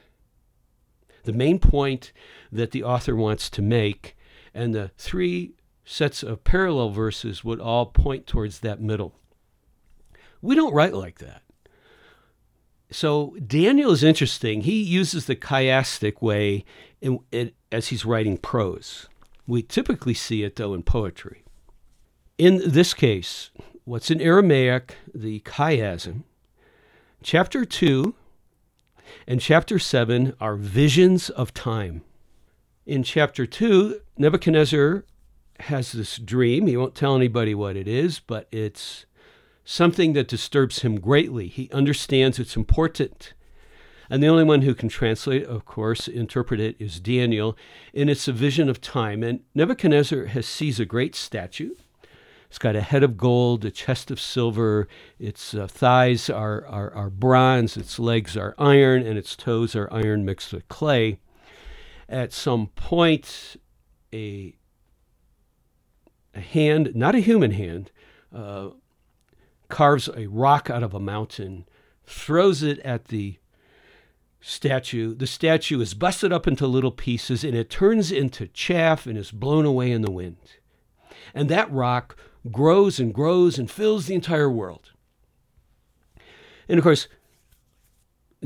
[1.24, 2.12] the main point
[2.52, 4.16] that the author wants to make.
[4.52, 5.54] And the three
[5.90, 9.12] sets of parallel verses would all point towards that middle.
[10.40, 11.42] We don't write like that.
[12.92, 14.60] So Daniel is interesting.
[14.60, 16.64] He uses the chiastic way
[17.00, 19.08] in, in, as he's writing prose.
[19.48, 21.42] We typically see it, though, in poetry.
[22.38, 23.50] In this case,
[23.84, 26.22] what's in Aramaic, the chiasm,
[27.20, 28.14] chapter 2
[29.26, 32.02] and chapter 7 are visions of time.
[32.86, 35.04] In chapter 2, Nebuchadnezzar
[35.62, 36.66] has this dream.
[36.66, 39.06] He won't tell anybody what it is, but it's
[39.64, 41.48] something that disturbs him greatly.
[41.48, 43.32] He understands it's important.
[44.08, 47.56] And the only one who can translate, of course, interpret it is Daniel.
[47.94, 49.22] And it's a vision of time.
[49.22, 51.74] And Nebuchadnezzar has sees a great statue.
[52.48, 54.88] It's got a head of gold, a chest of silver.
[55.20, 59.88] Its uh, thighs are, are, are bronze, its legs are iron, and its toes are
[59.92, 61.20] iron mixed with clay.
[62.08, 63.56] At some point,
[64.12, 64.56] a,
[66.34, 67.90] a hand, not a human hand,
[68.34, 68.70] uh,
[69.68, 71.66] carves a rock out of a mountain,
[72.04, 73.38] throws it at the
[74.40, 75.14] statue.
[75.14, 79.30] The statue is busted up into little pieces and it turns into chaff and is
[79.30, 80.38] blown away in the wind.
[81.34, 82.16] And that rock
[82.50, 84.92] grows and grows and fills the entire world.
[86.68, 87.08] And of course,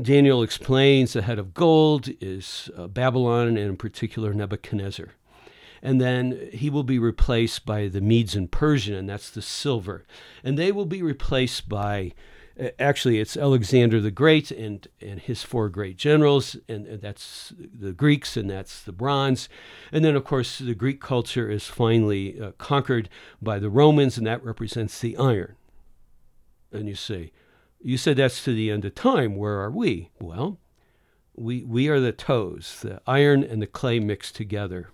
[0.01, 5.11] Daniel explains the head of gold is uh, Babylon and in particular Nebuchadnezzar.
[5.85, 10.03] And then he will be replaced by the Medes and Persian, and that's the silver.
[10.43, 12.13] And they will be replaced by
[12.79, 17.93] actually it's Alexander the Great and and his four great generals, and, and, that's the
[17.93, 19.47] Greeks, and that's the bronze,
[19.91, 23.07] and then of course the Greek culture is finally uh, conquered
[23.39, 25.55] by the Romans, and that represents the iron.
[26.71, 27.31] And you say,
[27.79, 29.35] you said that's to the end of time.
[29.35, 30.09] Where are we?
[30.19, 30.57] Well,
[31.35, 34.89] we we are the toes, the iron and the clay mixed together.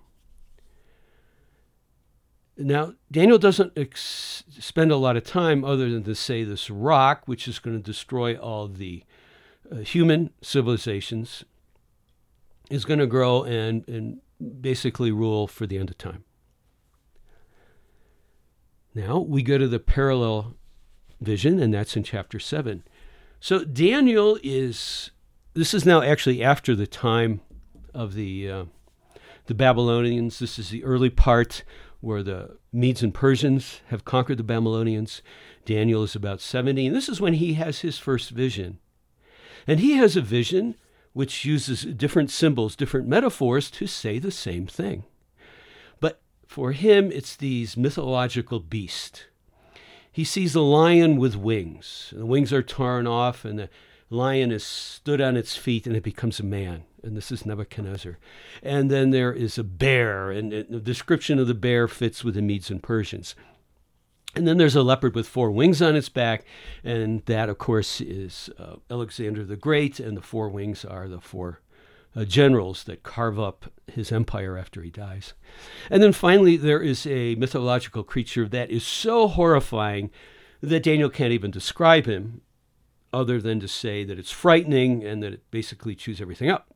[2.57, 7.23] Now, Daniel doesn't ex- spend a lot of time other than to say this rock,
[7.25, 9.03] which is going to destroy all the
[9.71, 11.43] uh, human civilizations,
[12.69, 14.19] is going to grow and, and
[14.61, 16.23] basically rule for the end of time.
[18.93, 20.55] Now we go to the parallel
[21.21, 22.83] vision, and that's in chapter 7.
[23.39, 25.11] So Daniel is,
[25.53, 27.41] this is now actually after the time
[27.93, 28.65] of the, uh,
[29.45, 30.39] the Babylonians.
[30.39, 31.63] This is the early part
[32.01, 35.21] where the Medes and Persians have conquered the Babylonians.
[35.65, 38.79] Daniel is about 70, and this is when he has his first vision.
[39.67, 40.75] And he has a vision
[41.13, 45.03] which uses different symbols, different metaphors to say the same thing.
[45.99, 49.25] But for him, it's these mythological beasts.
[50.11, 52.13] He sees a lion with wings.
[52.15, 53.69] The wings are torn off, and the
[54.09, 58.17] lion is stood on its feet, and it becomes a man and this is Nebuchadnezzar.
[58.61, 62.41] And then there is a bear, and the description of the bear fits with the
[62.41, 63.35] Medes and Persians.
[64.35, 66.45] And then there's a leopard with four wings on its back,
[66.83, 71.19] and that, of course, is uh, Alexander the Great, and the four wings are the
[71.19, 71.61] four
[72.15, 75.33] uh, generals that carve up his empire after he dies.
[75.89, 80.11] And then finally, there is a mythological creature that is so horrifying
[80.61, 82.41] that Daniel can't even describe him,
[83.13, 86.70] other than to say that it's frightening and that it basically chews everything up.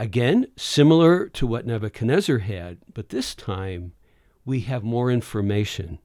[0.00, 3.92] Again, similar to what Nebuchadnezzar had, but this time
[4.46, 5.98] we have more information.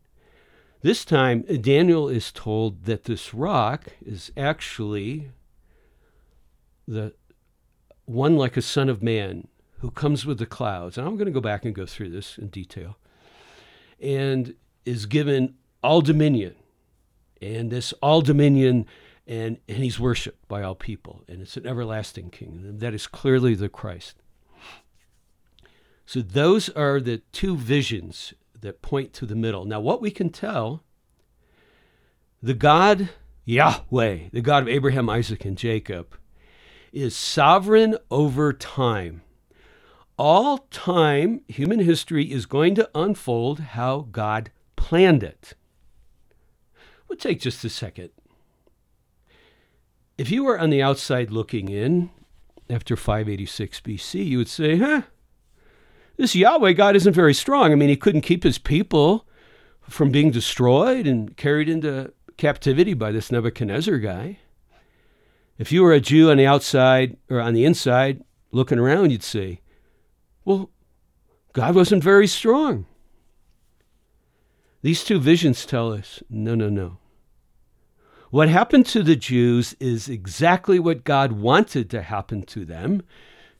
[0.81, 5.31] This time, Daniel is told that this rock is actually
[6.85, 7.13] the
[8.03, 9.47] one like a son of man
[9.79, 10.97] who comes with the clouds.
[10.97, 12.97] And I'm going to go back and go through this in detail.
[14.01, 16.55] And is given all dominion.
[17.41, 18.87] And this all dominion
[19.27, 22.61] and, and he's worshiped by all people, and it's an everlasting king.
[22.63, 24.17] And that is clearly the Christ.
[26.05, 29.65] So those are the two visions that point to the middle.
[29.65, 30.83] Now, what we can tell,
[32.41, 33.09] the God
[33.45, 36.15] Yahweh, the God of Abraham, Isaac, and Jacob,
[36.91, 39.21] is sovereign over time.
[40.17, 45.53] All time, human history is going to unfold how God planned it.
[47.07, 48.09] We'll take just a second.
[50.17, 52.09] If you were on the outside looking in
[52.69, 55.01] after 586 BC, you would say, huh,
[56.17, 57.71] this Yahweh God isn't very strong.
[57.71, 59.27] I mean, he couldn't keep his people
[59.89, 64.39] from being destroyed and carried into captivity by this Nebuchadnezzar guy.
[65.57, 69.23] If you were a Jew on the outside or on the inside looking around, you'd
[69.23, 69.61] say,
[70.43, 70.69] well,
[71.53, 72.85] God wasn't very strong.
[74.81, 76.99] These two visions tell us no, no, no.
[78.35, 83.01] What happened to the Jews is exactly what God wanted to happen to them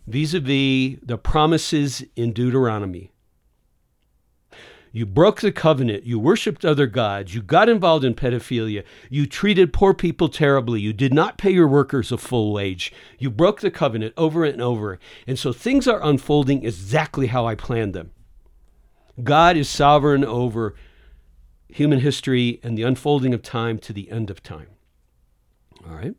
[0.06, 3.14] vis a vis the promises in Deuteronomy.
[4.92, 6.04] You broke the covenant.
[6.04, 7.34] You worshiped other gods.
[7.34, 8.84] You got involved in pedophilia.
[9.10, 10.82] You treated poor people terribly.
[10.82, 12.92] You did not pay your workers a full wage.
[13.18, 15.00] You broke the covenant over and over.
[15.26, 18.12] And so things are unfolding exactly how I planned them.
[19.24, 20.76] God is sovereign over
[21.76, 24.70] human history and the unfolding of time to the end of time.
[25.86, 26.16] All right.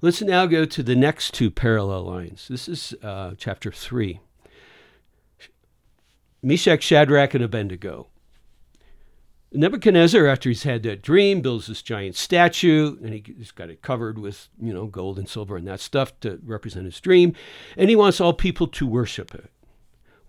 [0.00, 2.48] Let's now go to the next two parallel lines.
[2.48, 4.20] This is uh, chapter 3.
[6.42, 8.06] Meshach, Shadrach, and Abednego.
[9.52, 13.82] Nebuchadnezzar, after he's had that dream, builds this giant statue, and he, he's got it
[13.82, 17.34] covered with, you know, gold and silver and that stuff to represent his dream,
[17.76, 19.50] and he wants all people to worship it.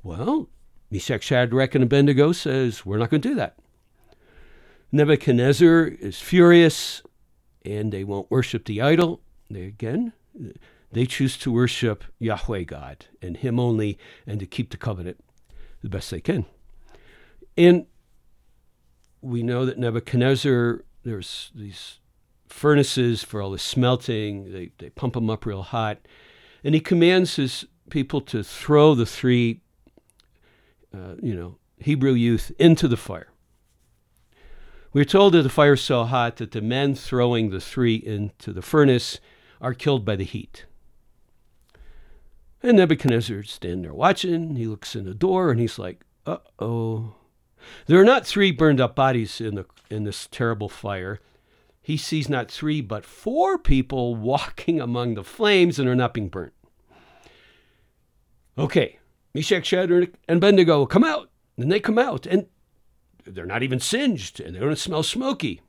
[0.04, 0.50] Well,
[0.90, 3.56] Meshach, Shadrach, and Abednego says, we're not going to do that.
[4.92, 7.02] Nebuchadnezzar is furious
[7.64, 9.22] and they won't worship the idol.
[9.50, 10.14] They again,
[10.92, 15.24] they choose to worship Yahweh God and Him only and to keep the covenant
[15.82, 16.46] the best they can.
[17.58, 17.86] And
[19.22, 22.00] we know that Nebuchadnezzar, there's these
[22.48, 26.00] furnaces for all the smelting, they, they pump them up real hot.
[26.64, 29.62] And he commands his people to throw the three,
[30.94, 33.31] uh, you know, Hebrew youth into the fire.
[34.94, 38.52] We're told that the fire is so hot that the men throwing the three into
[38.52, 39.20] the furnace
[39.62, 40.66] are killed by the heat.
[42.62, 44.56] And Nebuchadnezzar standing there watching.
[44.58, 47.16] He looks in the door and he's like, uh oh.
[47.86, 51.20] There are not three burned up bodies in, the, in this terrible fire.
[51.82, 56.30] He sees not three, but four people walking among the flames and are not being
[56.30, 56.54] burnt.
[58.58, 59.00] Okay,
[59.34, 61.30] Meshach, Shadrach, and Abednego come out.
[61.58, 62.48] And they come out, and
[63.26, 65.62] they're not even singed and they don't smell smoky.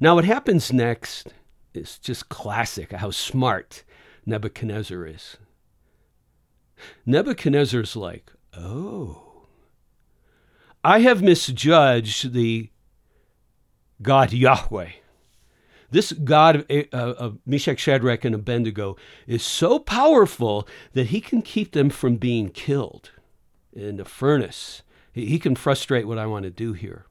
[0.00, 1.34] Now, what happens next
[1.74, 3.84] is just classic how smart
[4.26, 5.38] Nebuchadnezzar is.
[7.04, 9.46] Nebuchadnezzar's like, oh,
[10.84, 12.70] I have misjudged the
[14.00, 14.90] God Yahweh.
[15.90, 18.96] This God of, uh, of Meshach, Shadrach, and Abednego
[19.26, 23.10] is so powerful that he can keep them from being killed
[23.72, 24.82] in the furnace
[25.12, 27.06] he can frustrate what I want to do here.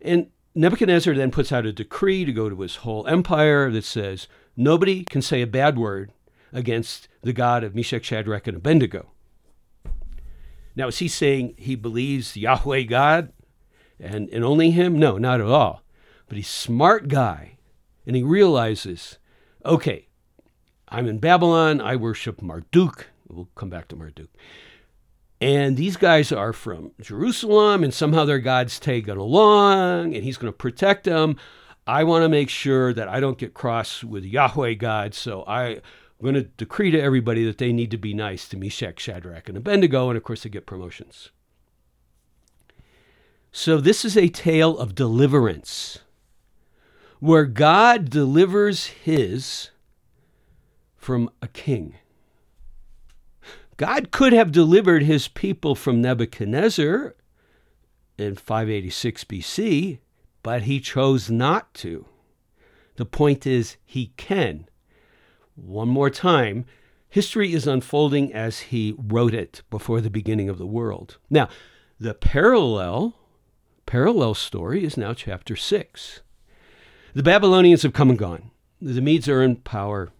[0.00, 4.26] And Nebuchadnezzar then puts out a decree to go to his whole empire that says
[4.56, 6.12] nobody can say a bad word
[6.52, 9.10] against the God of Meshach, Shadrach, and Abednego.
[10.74, 13.32] Now, is he saying he believes Yahweh God
[13.98, 14.98] and, and only him?
[14.98, 15.82] No, not at all.
[16.28, 17.58] But he's smart guy,
[18.06, 19.18] and he realizes,
[19.64, 20.06] okay,
[20.88, 21.80] I'm in Babylon.
[21.80, 23.08] I worship Marduk.
[23.28, 24.30] We'll come back to Marduk.
[25.40, 30.52] And these guys are from Jerusalem, and somehow their God's taken along, and he's going
[30.52, 31.36] to protect them.
[31.86, 35.80] I want to make sure that I don't get cross with Yahweh God, so I'm
[36.20, 39.56] going to decree to everybody that they need to be nice to Meshach, Shadrach, and
[39.56, 41.30] Abednego, and of course they get promotions.
[43.52, 46.00] So this is a tale of deliverance,
[47.20, 49.70] where God delivers his
[50.96, 51.94] from a king.
[53.78, 57.14] God could have delivered his people from Nebuchadnezzar
[58.18, 59.98] in 586 BC,
[60.42, 62.04] but he chose not to.
[62.96, 64.68] The point is, he can.
[65.54, 66.66] One more time,
[67.08, 71.18] history is unfolding as he wrote it before the beginning of the world.
[71.30, 71.48] Now,
[72.00, 73.14] the parallel
[73.86, 76.20] parallel story is now chapter 6.
[77.14, 78.50] The Babylonians have come and gone.
[78.82, 80.10] The Medes are in power.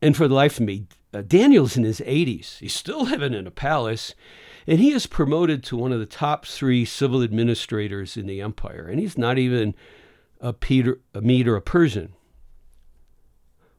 [0.00, 2.58] And for the life of me, uh, Daniel's in his 80s.
[2.58, 4.14] He's still living in a palace,
[4.66, 8.86] and he is promoted to one of the top three civil administrators in the empire.
[8.86, 9.74] And he's not even
[10.40, 12.12] a, Peter, a Mede or a Persian.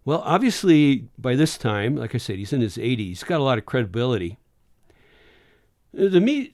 [0.05, 2.97] Well, obviously, by this time, like I said, he's in his 80s.
[2.97, 4.39] He's got a lot of credibility.
[5.93, 6.53] The Mede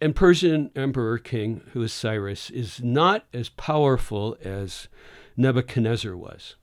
[0.00, 4.88] and Persian emperor king, who is Cyrus, is not as powerful as
[5.36, 6.56] Nebuchadnezzar was.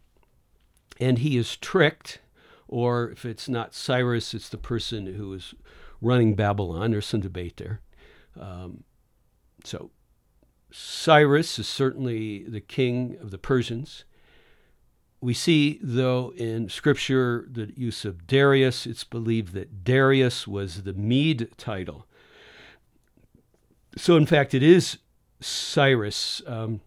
[1.00, 2.20] and he is tricked,
[2.74, 5.54] or if it's not Cyrus, it's the person who is
[6.02, 6.90] running Babylon.
[6.90, 7.82] There's some debate there.
[8.40, 8.84] Um,
[9.64, 9.92] so
[10.72, 14.06] Cyrus is certainly the king of the Persians.
[15.22, 18.88] We see, though, in Scripture the use of Darius.
[18.88, 22.08] It's believed that Darius was the Mede title.
[23.96, 24.98] So, in fact, it is
[25.40, 26.42] Cyrus.
[26.48, 26.82] Um,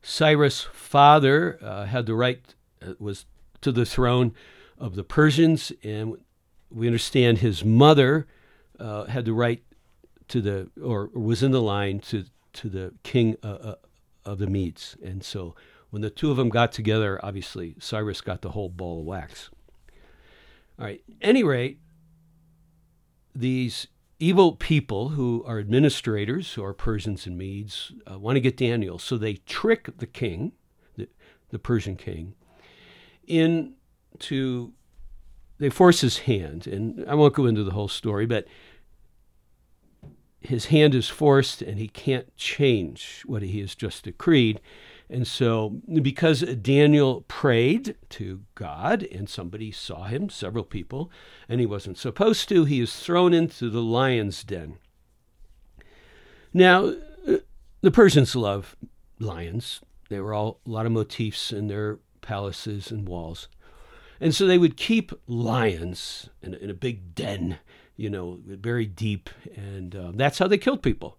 [0.00, 3.26] Cyrus' father uh, had the right, uh, was
[3.60, 4.32] to the throne
[4.78, 6.16] of the Persians, and
[6.70, 8.26] we understand his mother
[8.78, 9.62] uh, had the right
[10.28, 13.74] to the, or, was in the line to, to the king uh, uh,
[14.24, 14.96] of the Medes.
[15.02, 15.54] And so
[15.90, 19.50] when the two of them got together, obviously Cyrus got the whole ball of wax.
[20.78, 21.80] All right, any rate,
[23.34, 23.88] these
[24.20, 28.98] evil people who are administrators, who are Persians and Medes, uh, want to get Daniel.
[28.98, 30.52] So they trick the king,
[30.96, 31.08] the,
[31.50, 32.34] the Persian king,
[33.28, 34.72] into,
[35.58, 36.66] they force his hand.
[36.66, 38.46] And I won't go into the whole story, but
[40.40, 44.60] his hand is forced and he can't change what he has just decreed.
[45.10, 51.10] And so, because Daniel prayed to God and somebody saw him, several people,
[51.48, 54.76] and he wasn't supposed to, he is thrown into the lion's den.
[56.52, 56.94] Now,
[57.80, 58.76] the Persians love
[59.18, 59.80] lions.
[60.08, 61.98] There were all a lot of motifs in their
[62.28, 63.48] palaces and walls.
[64.20, 67.58] And so they would keep lions in, in a big den,
[67.96, 69.30] you know, very deep.
[69.56, 71.16] And uh, that's how they killed people.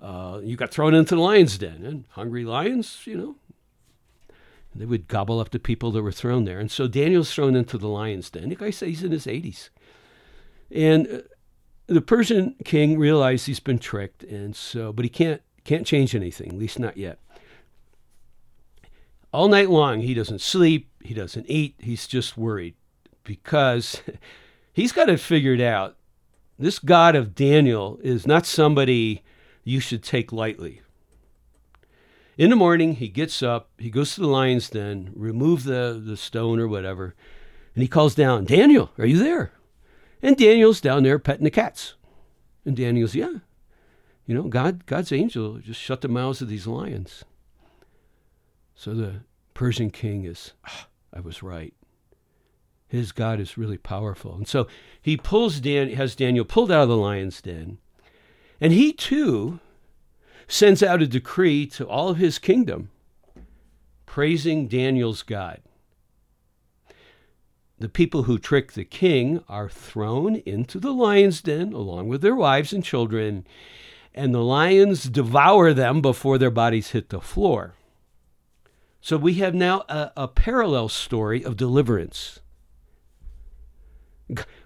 [0.00, 3.36] Uh, you got thrown into the lion's den, and hungry lions, you know,
[4.74, 6.58] they would gobble up the people that were thrown there.
[6.58, 8.48] And so Daniel's thrown into the lion's den.
[8.48, 9.68] The guy says he's in his 80s.
[10.70, 11.18] And uh,
[11.86, 16.48] the Persian king realized he's been tricked, and so, but he can't can't change anything,
[16.48, 17.18] at least not yet.
[19.36, 22.74] All night long, he doesn't sleep, he doesn't eat, he's just worried
[23.22, 24.00] because
[24.72, 25.98] he's got it figured out.
[26.58, 29.22] This God of Daniel is not somebody
[29.62, 30.80] you should take lightly.
[32.38, 36.16] In the morning, he gets up, he goes to the lion's den, remove the, the
[36.16, 37.14] stone or whatever,
[37.74, 39.52] and he calls down, Daniel, are you there?
[40.22, 41.92] And Daniel's down there petting the cats.
[42.64, 43.34] And Daniel's, yeah.
[44.24, 47.22] You know, God, God's angel just shut the mouths of these lions.
[48.76, 49.22] So the
[49.54, 51.74] Persian king is, ah, I was right.
[52.86, 54.34] His God is really powerful.
[54.36, 54.68] And so
[55.00, 57.78] he pulls Dan, has Daniel pulled out of the lion's den,
[58.60, 59.58] and he too
[60.46, 62.90] sends out a decree to all of his kingdom
[64.04, 65.60] praising Daniel's God.
[67.78, 72.34] The people who trick the king are thrown into the lion's den along with their
[72.34, 73.46] wives and children,
[74.14, 77.74] and the lions devour them before their bodies hit the floor.
[79.06, 82.40] So we have now a, a parallel story of deliverance.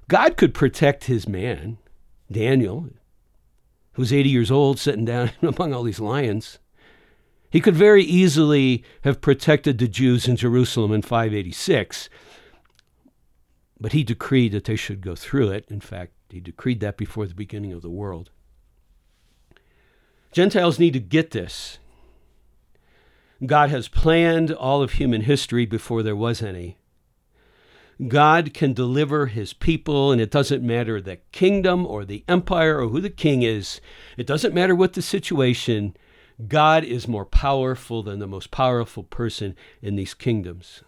[0.08, 1.76] God could protect his man,
[2.32, 2.88] Daniel,
[3.92, 6.58] who's 80 years old, sitting down among all these lions.
[7.50, 12.08] He could very easily have protected the Jews in Jerusalem in 586,
[13.78, 15.66] but he decreed that they should go through it.
[15.68, 18.30] In fact, he decreed that before the beginning of the world.
[20.32, 21.78] Gentiles need to get this.
[23.44, 26.76] God has planned all of human history before there was any.
[28.08, 32.88] God can deliver his people, and it doesn't matter the kingdom or the empire or
[32.88, 33.80] who the king is,
[34.16, 35.96] it doesn't matter what the situation.
[36.48, 40.82] God is more powerful than the most powerful person in these kingdoms.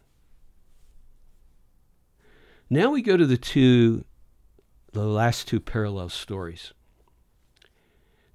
[2.71, 4.05] Now we go to the two,
[4.93, 6.73] the last two parallel stories.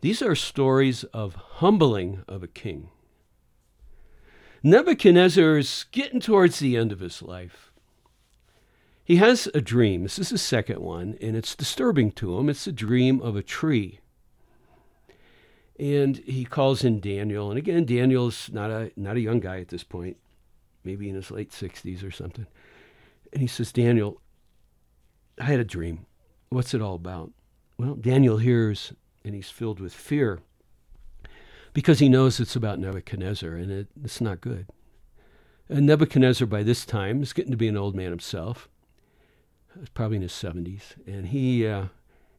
[0.01, 2.91] These are stories of humbling of a king.
[4.67, 7.71] Nebuchadnezzar is getting towards the end of his life.
[9.01, 10.03] He has a dream.
[10.03, 12.49] This is the second one, and it's disturbing to him.
[12.49, 14.01] It's a dream of a tree.
[15.79, 17.49] And he calls in Daniel.
[17.49, 20.17] And again, Daniel's not a not a young guy at this point,
[20.83, 22.47] maybe in his late 60s or something.
[23.31, 24.19] And he says, Daniel,
[25.39, 26.05] I had a dream.
[26.49, 27.31] What's it all about?
[27.77, 28.91] Well, Daniel hears
[29.23, 30.41] and he's filled with fear
[31.77, 34.65] because he knows it's about Nebuchadnezzar and it, it's not good.
[35.69, 38.67] And Nebuchadnezzar, by this time, is getting to be an old man himself
[39.93, 41.85] probably in his 70s, and he uh,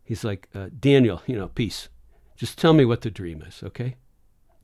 [0.02, 1.88] he's like, uh, Daniel, you know, peace.
[2.34, 3.94] Just tell me what the dream is, okay?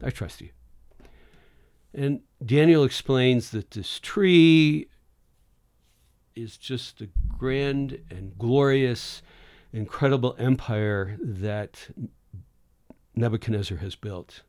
[0.02, 0.48] I trust you.
[1.94, 4.88] And Daniel explains that this tree
[6.34, 7.08] is just a
[7.38, 9.22] grand and glorious,
[9.72, 11.90] incredible empire that
[13.14, 14.42] Nebuchadnezzar has built.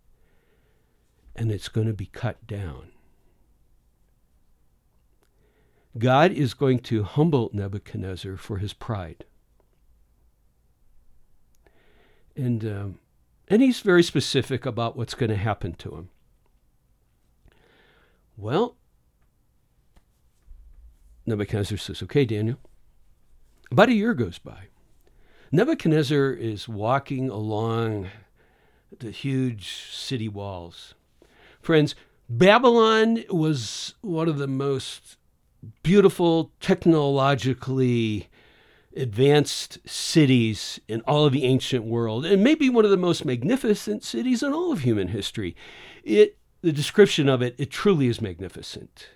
[1.35, 2.91] And it's going to be cut down.
[5.97, 9.25] God is going to humble Nebuchadnezzar for his pride.
[12.35, 12.99] And, um,
[13.47, 16.09] and he's very specific about what's going to happen to him.
[18.37, 18.75] Well,
[21.25, 22.59] Nebuchadnezzar says, Okay, Daniel.
[23.71, 24.67] About a year goes by.
[25.51, 28.09] Nebuchadnezzar is walking along
[28.99, 30.93] the huge city walls.
[31.65, 31.95] Friends,
[32.29, 35.17] Babylon was one of the most
[35.81, 38.29] beautiful, technologically
[38.95, 44.03] advanced cities in all of the ancient world, and maybe one of the most magnificent
[44.03, 45.55] cities in all of human history.
[46.03, 49.07] It, the description of it, it truly is magnificent.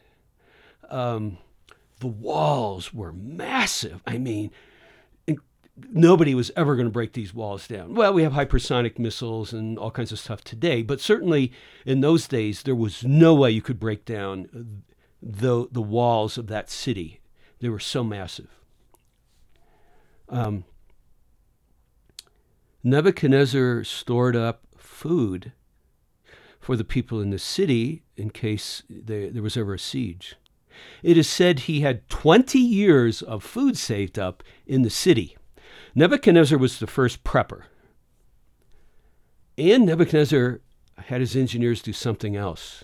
[0.90, 1.38] Um,
[2.00, 4.02] the walls were massive.
[4.08, 4.50] I mean,
[5.92, 7.94] nobody was ever going to break these walls down.
[7.94, 11.52] Well, we have hypersonic missiles and all kinds of stuff today, but certainly
[11.86, 14.84] in those days, there was no way you could break down
[15.22, 17.20] the, the walls of that city.
[17.60, 18.50] They were so massive.
[20.30, 20.66] Um,
[22.84, 25.52] Nebuchadnezzar stored up food
[26.60, 30.36] for the people in the city in case they, there was ever a siege.
[31.04, 35.36] It is said he had 20 years of food saved up in the city.
[35.96, 37.64] Nebuchadnezzar was the first prepper.
[39.58, 40.62] And Nebuchadnezzar
[40.98, 42.84] had his engineers do something else.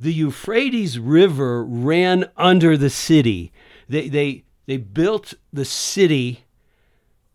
[0.00, 3.52] The Euphrates River ran under the city.
[3.88, 6.44] They, they, they built the city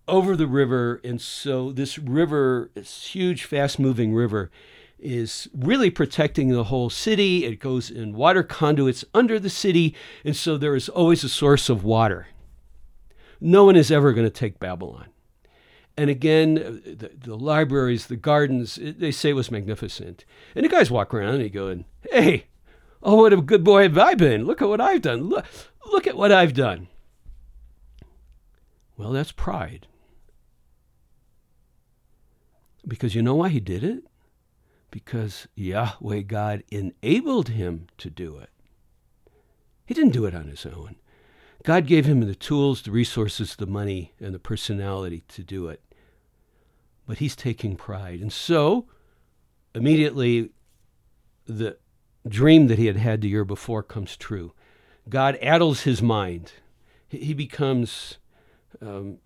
[0.08, 4.50] over the river, and so this river, this huge, fast moving river,
[4.98, 7.46] is really protecting the whole city.
[7.46, 9.96] It goes in water conduits under the city,
[10.26, 12.28] and so there is always a source of water.
[13.42, 15.08] No one is ever going to take Babylon.
[15.98, 20.24] And again, the, the, libraries, the gardens, they say it was magnificent.
[20.56, 22.46] And the guys walk around and they go, hey,
[23.04, 24.46] oh, what a good boy have I been.
[24.46, 25.24] Look at what I've done.
[25.24, 25.46] Look,
[25.92, 26.88] look at what I've done.
[28.96, 29.88] Well, that's pride.
[32.88, 34.04] Because you know why he did it?
[34.92, 38.50] Because Yahweh God enabled him to do it.
[39.86, 40.96] He didn't do it on his own.
[41.64, 45.82] God gave him the tools, the resources, the money, and the personality to do it.
[47.06, 48.22] But he's taking pride.
[48.22, 48.86] And so,
[49.76, 50.52] immediately,
[51.46, 51.78] the
[52.28, 54.54] dream that he had had the year before comes true.
[55.10, 56.54] God addles his mind.
[57.08, 58.18] He becomes
[58.82, 59.18] um,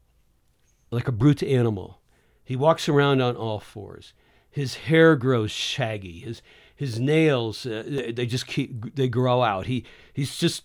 [0.89, 1.99] like a brute animal.
[2.43, 4.13] He walks around on all fours.
[4.49, 6.19] His hair grows shaggy.
[6.19, 6.41] His
[6.75, 9.65] his nails uh, they just keep they grow out.
[9.65, 10.63] He he's just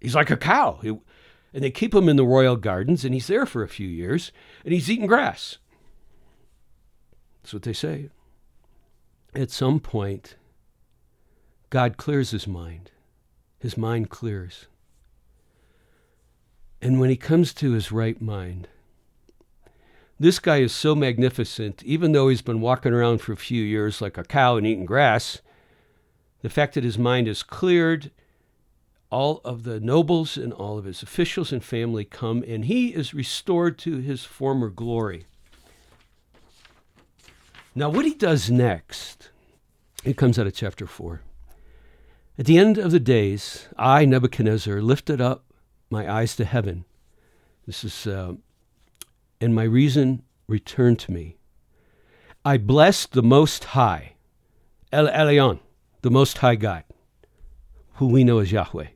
[0.00, 0.78] He's like a cow.
[0.82, 3.88] He, and they keep him in the royal gardens, and he's there for a few
[3.88, 4.30] years,
[4.64, 5.58] and he's eating grass.
[7.42, 8.10] That's what they say.
[9.34, 10.36] At some point,
[11.70, 12.90] God clears his mind.
[13.58, 14.66] His mind clears.
[16.82, 18.68] And when he comes to his right mind,
[20.18, 24.00] this guy is so magnificent, even though he's been walking around for a few years
[24.00, 25.40] like a cow and eating grass,
[26.42, 28.10] the fact that his mind is cleared
[29.10, 33.14] all of the nobles and all of his officials and family come, and he is
[33.14, 35.26] restored to his former glory.
[37.74, 39.30] Now, what he does next,
[40.04, 41.20] it comes out of chapter 4.
[42.38, 45.44] At the end of the days, I, Nebuchadnezzar, lifted up
[45.90, 46.84] my eyes to heaven.
[47.66, 48.34] This is, uh,
[49.40, 51.36] and my reason returned to me.
[52.44, 54.14] I blessed the Most High,
[54.92, 55.60] El Elyon,
[56.02, 56.84] the Most High God,
[57.94, 58.88] who we know as Yahweh.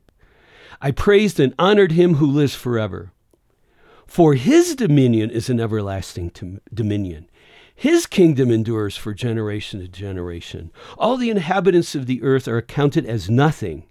[0.81, 3.13] I praised and honored him who lives forever.
[4.07, 6.33] For his dominion is an everlasting
[6.73, 7.29] dominion.
[7.75, 10.73] His kingdom endures for generation to generation.
[10.99, 13.85] All the inhabitants of the earth are accounted as nothing.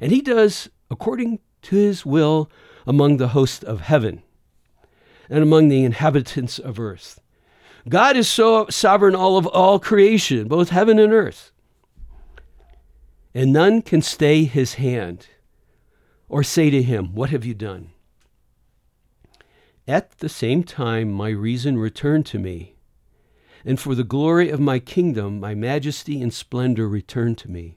[0.00, 2.50] And he does according to his will
[2.86, 4.22] among the host of heaven
[5.28, 7.20] and among the inhabitants of earth.
[7.88, 11.52] God is so sovereign all of all creation, both heaven and earth.
[13.34, 15.26] And none can stay his hand
[16.32, 17.90] or say to him, What have you done?
[19.86, 22.74] At the same time, my reason returned to me,
[23.66, 27.76] and for the glory of my kingdom, my majesty and splendor returned to me.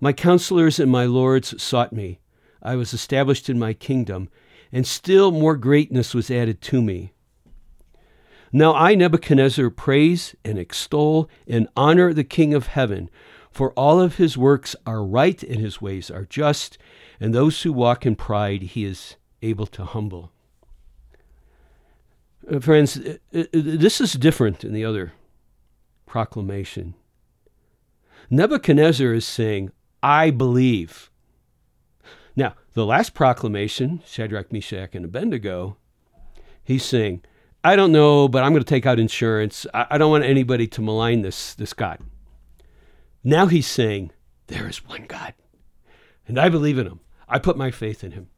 [0.00, 2.20] My counselors and my lords sought me.
[2.62, 4.28] I was established in my kingdom,
[4.70, 7.14] and still more greatness was added to me.
[8.52, 13.10] Now I, Nebuchadnezzar, praise and extol and honor the King of heaven,
[13.50, 16.78] for all of his works are right and his ways are just,
[17.20, 20.32] and those who walk in pride he is able to humble.
[22.50, 25.12] Uh, friends, uh, uh, this is different than the other
[26.06, 26.94] proclamation.
[28.30, 29.70] Nebuchadnezzar is saying,
[30.02, 31.10] I believe.
[32.34, 35.76] Now, the last proclamation, Shadrach, Meshach, and Abednego,
[36.62, 37.22] he's saying,
[37.64, 39.66] I don't know, but I'm going to take out insurance.
[39.74, 41.98] I, I don't want anybody to malign this, this God.
[43.24, 44.12] Now he's saying,
[44.46, 45.34] There is one God,
[46.28, 47.00] and I believe in him.
[47.28, 48.28] I put my faith in him.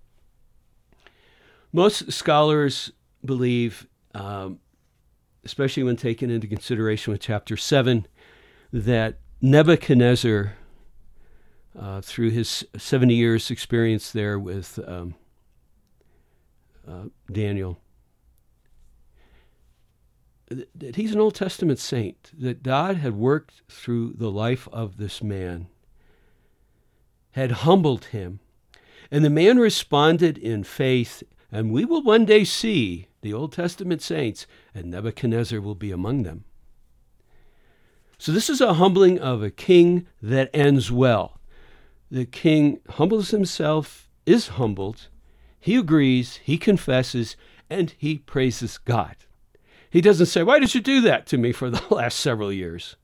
[1.73, 2.93] Most scholars
[3.25, 4.59] believe, um,
[5.45, 8.07] especially when taken into consideration with chapter 7,
[8.73, 10.55] that Nebuchadnezzar,
[11.79, 15.15] uh, through his 70 years' experience there with um,
[16.87, 17.79] uh, Daniel,
[20.75, 25.23] that he's an Old Testament saint, that God had worked through the life of this
[25.23, 25.67] man,
[27.33, 28.41] had humbled him,
[29.11, 34.03] and the man responded in faith, and we will one day see the Old Testament
[34.03, 36.45] saints, and Nebuchadnezzar will be among them.
[38.19, 41.39] So, this is a humbling of a king that ends well.
[42.11, 45.09] The king humbles himself, is humbled,
[45.61, 47.37] he agrees, he confesses,
[47.71, 49.17] and he praises God.
[49.91, 52.97] He doesn't say, Why did you do that to me for the last several years?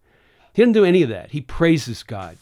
[0.53, 1.33] He didn't do any of that.
[1.33, 2.37] He praises God.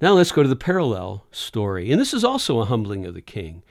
[0.00, 1.90] Now let's go to the parallel story.
[1.90, 3.62] And this is also a humbling of the king.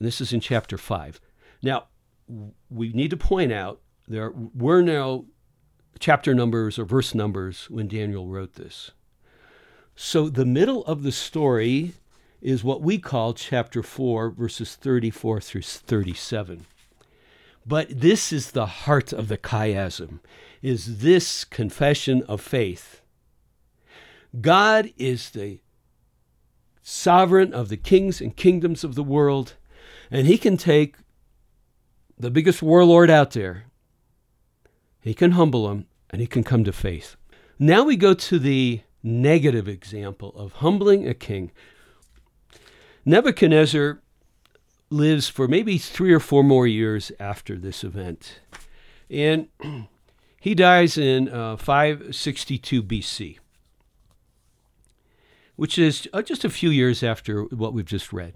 [0.00, 1.20] This is in chapter 5.
[1.62, 1.86] Now,
[2.70, 5.26] we need to point out there were no
[5.98, 8.92] chapter numbers or verse numbers when Daniel wrote this.
[9.96, 11.94] So the middle of the story
[12.40, 16.66] is what we call chapter 4, verses 34 through 37.
[17.66, 20.20] But this is the heart of the chiasm,
[20.62, 23.02] is this confession of faith.
[24.40, 25.60] God is the
[26.82, 29.54] sovereign of the kings and kingdoms of the world,
[30.10, 30.96] and he can take
[32.18, 33.64] the biggest warlord out there,
[35.00, 37.16] he can humble him, and he can come to faith.
[37.58, 41.50] Now we go to the negative example of humbling a king.
[43.04, 44.00] Nebuchadnezzar
[44.90, 48.40] lives for maybe three or four more years after this event.
[49.10, 49.48] And
[50.40, 53.38] he dies in uh, 562 BC,
[55.58, 58.32] which is uh, just a few years after what we've just read.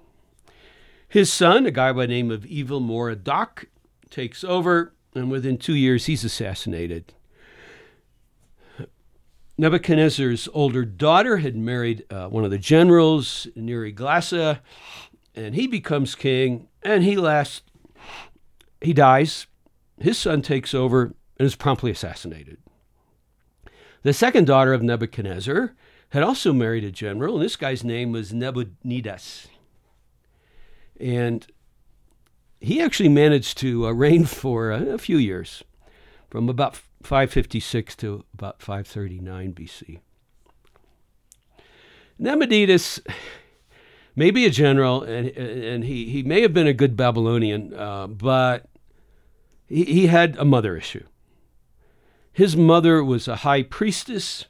[1.09, 3.67] His son, a guy by the name of Evil Merodach,
[4.11, 7.15] takes over, and within two years, he's assassinated.
[9.57, 14.59] Nebuchadnezzar's older daughter had married uh, one of the generals, Neriglissar,
[15.37, 17.63] and he becomes king, and he lasts,
[18.81, 19.47] he dies.
[20.01, 22.59] His son takes over and is promptly assassinated.
[24.03, 25.77] The second daughter of Nebuchadnezzar
[26.13, 29.49] had also married a general, and this guy's name was Nabonidus.
[31.01, 31.47] And
[32.61, 35.65] he actually managed to uh, reign for a, a few years,
[36.29, 40.01] from about 556 to about 539 BC.
[42.19, 43.01] Nabonidus
[44.15, 48.69] maybe a general, and, and he, he may have been a good Babylonian, uh, but
[49.67, 51.05] he, he had a mother issue.
[52.35, 54.45] His mother was a high priestess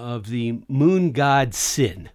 [0.00, 2.10] of the moon god Sin.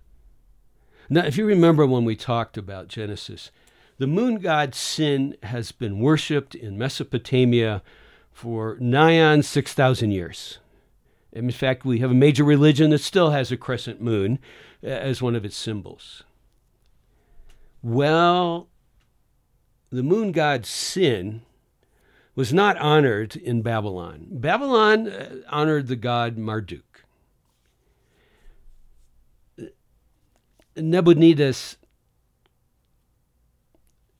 [1.07, 3.51] Now, if you remember when we talked about Genesis,
[3.99, 7.83] the moon god Sin has been worshipped in Mesopotamia
[8.33, 10.57] for nigh on 6,000 years.
[11.31, 14.39] And In fact, we have a major religion that still has a crescent moon
[14.81, 16.23] as one of its symbols.
[17.83, 18.67] Well,
[19.91, 21.43] the moon god Sin
[22.33, 24.27] was not honored in Babylon.
[24.31, 26.94] Babylon uh, honored the god Marduk.
[30.76, 31.78] Nabonidus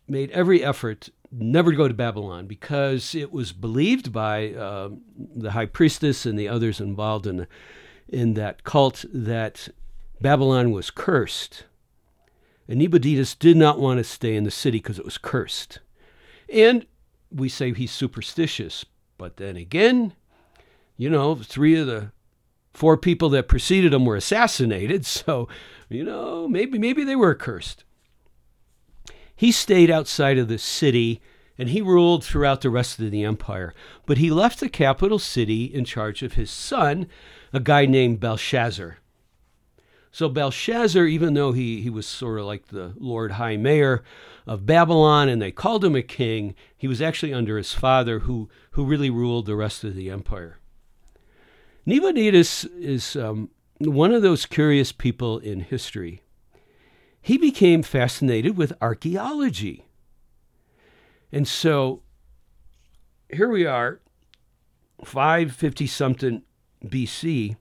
[0.08, 5.52] made every effort never to go to Babylon because it was believed by uh, the
[5.52, 7.48] high priestess and the others involved in,
[8.08, 9.70] in that cult that
[10.22, 11.66] Babylon was cursed.
[12.68, 15.80] And Nabonidus did not want to stay in the city because it was cursed.
[16.52, 16.86] And
[17.32, 18.86] we say he's superstitious.
[19.18, 20.14] But then again,
[20.98, 22.12] you know, three of the
[22.76, 25.06] four people that preceded him were assassinated.
[25.16, 25.48] So,
[25.90, 27.84] you know, maybe, maybe they were cursed.
[29.36, 31.22] He stayed outside of the city
[31.58, 33.74] and he ruled throughout the rest of the empire.
[34.06, 37.08] But he left the capital city in charge of his son,
[37.54, 38.98] a guy named Belshazzar.
[40.12, 44.04] So Belshazzar, even though he, he was sort of like the Lord High Mayor
[44.46, 48.50] of Babylon and they called him a king, he was actually under his father who,
[48.72, 50.60] who really ruled the rest of the empire.
[51.86, 56.22] Nabonidus is um, one of those curious people in history.
[57.22, 59.86] He became fascinated with archaeology.
[61.32, 62.02] And so
[63.32, 64.00] here we are,
[65.04, 66.44] 550 something
[66.84, 67.58] BC,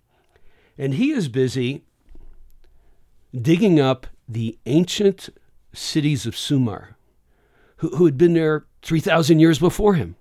[0.79, 1.85] and he is busy
[3.35, 5.29] digging up the ancient
[5.73, 6.97] cities of Sumer,
[7.79, 10.17] who, who had been there 3,000 years before him.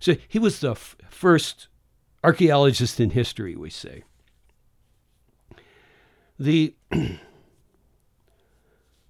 [0.00, 1.67] So he was the f- first
[2.22, 4.04] archaeologist in history, we say.
[6.38, 6.74] The,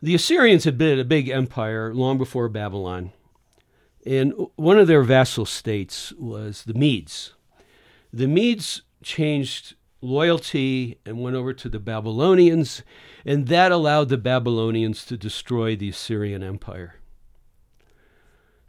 [0.03, 3.13] the Assyrians had been a big empire long before Babylon,
[4.07, 7.35] and one of their vassal states was the Medes.
[8.13, 12.83] The Medes changed loyalty and went over to the Babylonians,
[13.25, 16.95] and that allowed the Babylonians to destroy the Assyrian Empire.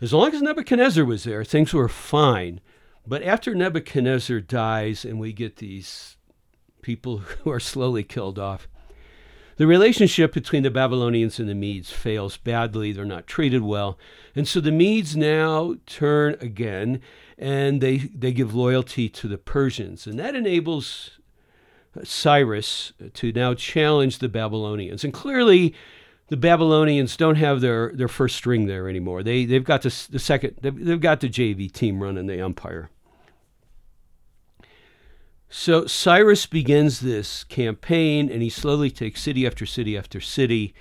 [0.01, 2.61] As long as Nebuchadnezzar was there, things were fine.
[3.09, 6.15] But after Nebuchadnezzar dies and we get these
[6.83, 8.67] people who are slowly killed off,
[9.57, 12.91] the relationship between the Babylonians and the Medes fails badly.
[12.93, 13.97] They're not treated well.
[14.35, 17.01] And so the Medes now turn again
[17.35, 20.05] and they, they give loyalty to the Persians.
[20.05, 21.19] And that enables
[22.03, 25.03] Cyrus to now challenge the Babylonians.
[25.03, 25.73] And clearly,
[26.27, 29.23] the Babylonians don't have their, their first string there anymore.
[29.23, 32.91] They, they've got the, the second, they've, they've got the JV team running the empire.
[35.51, 40.75] So Cyrus begins this campaign, and he slowly takes city after city after city.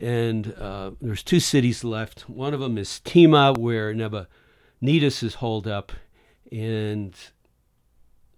[0.00, 2.28] And uh, there's two cities left.
[2.28, 5.90] One of them is Tema, where Nabonidus is holed up,
[6.52, 7.12] and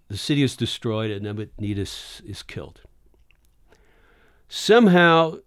[0.08, 2.80] the city is destroyed, and Nabonidus is killed.
[4.48, 5.40] Somehow,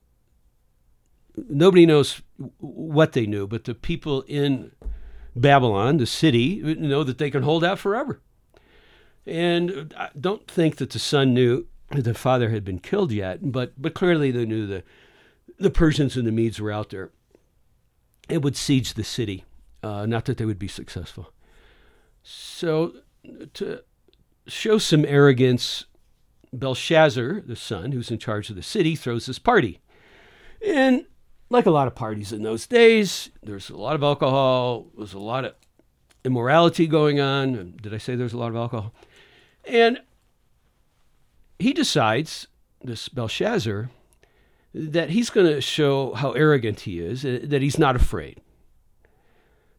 [1.35, 2.21] nobody knows
[2.59, 4.73] what they knew, but the people in
[5.35, 8.21] Babylon, the city, know that they can hold out forever.
[9.25, 13.51] And I don't think that the son knew that the father had been killed yet,
[13.51, 14.83] but but clearly they knew the
[15.57, 17.11] the Persians and the Medes were out there.
[18.27, 19.43] It would siege the city,
[19.83, 21.33] uh, not that they would be successful.
[22.23, 22.93] So
[23.55, 23.83] to
[24.47, 25.85] show some arrogance,
[26.53, 29.79] Belshazzar, the son who's in charge of the city, throws this party.
[30.65, 31.05] And
[31.49, 35.19] like a lot of parties in those days, there's a lot of alcohol, there's a
[35.19, 35.55] lot of
[36.23, 37.77] immorality going on.
[37.81, 38.93] Did I say there's a lot of alcohol?
[39.65, 40.01] And
[41.57, 42.47] he decides,
[42.83, 43.89] this Belshazzar,
[44.73, 48.39] that he's going to show how arrogant he is, uh, that he's not afraid.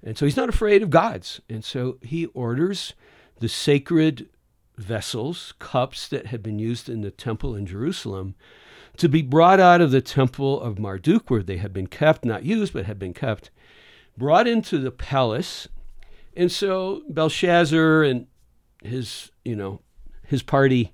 [0.03, 1.41] And so he's not afraid of gods.
[1.49, 2.95] And so he orders
[3.39, 4.28] the sacred
[4.76, 8.35] vessels, cups that had been used in the temple in Jerusalem,
[8.97, 12.45] to be brought out of the temple of Marduk, where they had been kept, not
[12.45, 13.51] used, but had been kept,
[14.16, 15.68] brought into the palace.
[16.37, 18.26] And so Belshazzar and
[18.83, 19.81] his, you know,
[20.26, 20.93] his party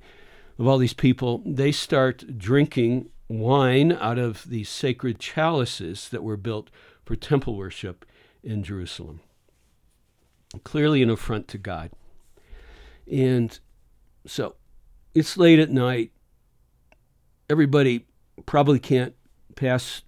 [0.59, 6.37] of all these people, they start drinking wine out of these sacred chalices that were
[6.37, 6.71] built
[7.05, 8.05] for temple worship
[8.43, 9.21] in Jerusalem.
[10.65, 11.91] Clearly an affront to God.
[13.11, 13.59] And
[14.27, 14.57] so
[15.15, 16.13] it's late at night.
[17.51, 18.07] Everybody
[18.47, 19.15] probably can't
[19.55, 20.03] pass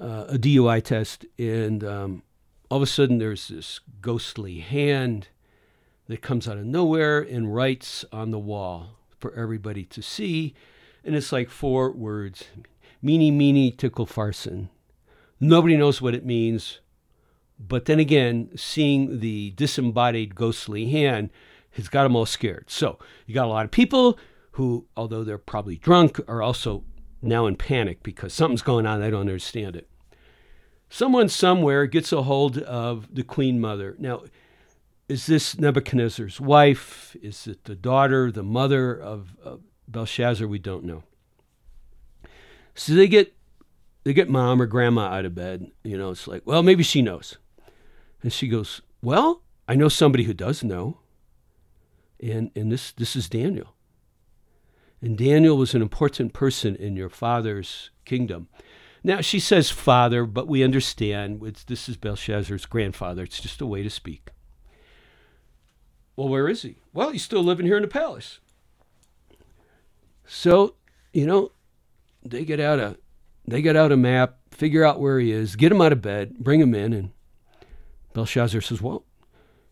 [0.00, 1.26] uh, a DUI test.
[1.38, 2.22] And um,
[2.70, 5.28] all of a sudden, there's this ghostly hand
[6.08, 10.54] that comes out of nowhere and writes on the wall for everybody to see.
[11.04, 12.44] And it's like four words
[13.02, 14.70] mene, mene, tekel, farson.
[15.40, 16.80] Nobody knows what it means.
[17.58, 21.30] But then again, seeing the disembodied ghostly hand
[21.72, 22.66] has got them all scared.
[22.68, 24.18] So you got a lot of people
[24.52, 26.84] who, although they're probably drunk, are also
[27.20, 29.00] now in panic because something's going on.
[29.00, 29.88] They don't understand it.
[30.88, 33.96] Someone somewhere gets a hold of the queen mother.
[33.98, 34.24] Now,
[35.08, 37.16] is this Nebuchadnezzar's wife?
[37.22, 40.46] Is it the daughter, the mother of, of Belshazzar?
[40.46, 41.02] We don't know.
[42.74, 43.34] So they get
[44.04, 45.70] they get mom or grandma out of bed.
[45.82, 47.38] You know, it's like, well, maybe she knows.
[48.22, 50.98] And she goes, Well, I know somebody who does know.
[52.20, 53.74] And and this this is Daniel.
[55.02, 58.48] And Daniel was an important person in your father's kingdom.
[59.02, 63.22] Now she says father, but we understand this is Belshazzar's grandfather.
[63.22, 64.30] It's just a way to speak.
[66.16, 66.76] Well, where is he?
[66.92, 68.38] Well, he's still living here in the palace.
[70.26, 70.74] So,
[71.12, 71.52] you know,
[72.24, 72.96] they get out a
[73.46, 76.38] they get out a map, figure out where he is, get him out of bed,
[76.38, 77.10] bring him in, and
[78.14, 79.04] Belshazzar says, Well,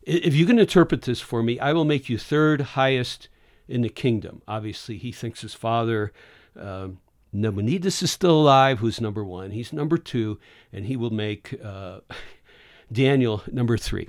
[0.02, 3.28] if you can interpret this for me, I will make you third highest
[3.68, 4.42] in the kingdom.
[4.46, 6.12] Obviously, he thinks his father,
[6.58, 6.98] um,
[7.32, 9.52] is still alive, who's number one.
[9.52, 10.38] He's number two,
[10.72, 12.00] and he will make uh,
[12.92, 14.08] Daniel number three.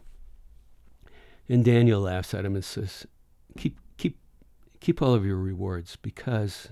[1.50, 3.06] And Daniel laughs at him and says,
[3.58, 4.18] Keep, keep,
[4.80, 6.70] keep all of your rewards because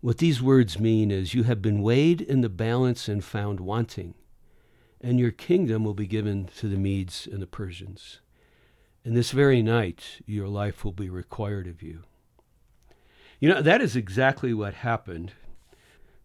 [0.00, 4.14] what these words mean is you have been weighed in the balance and found wanting,
[5.00, 8.20] and your kingdom will be given to the Medes and the Persians.
[9.04, 12.04] And this very night, your life will be required of you.
[13.40, 15.32] You know, that is exactly what happened.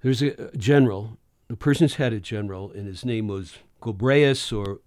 [0.02, 1.18] There's a general,
[1.48, 4.80] the Persians had a general, and his name was Gobryas or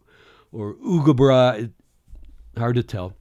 [0.51, 1.73] or Ugabra,
[2.59, 3.15] hard to tell.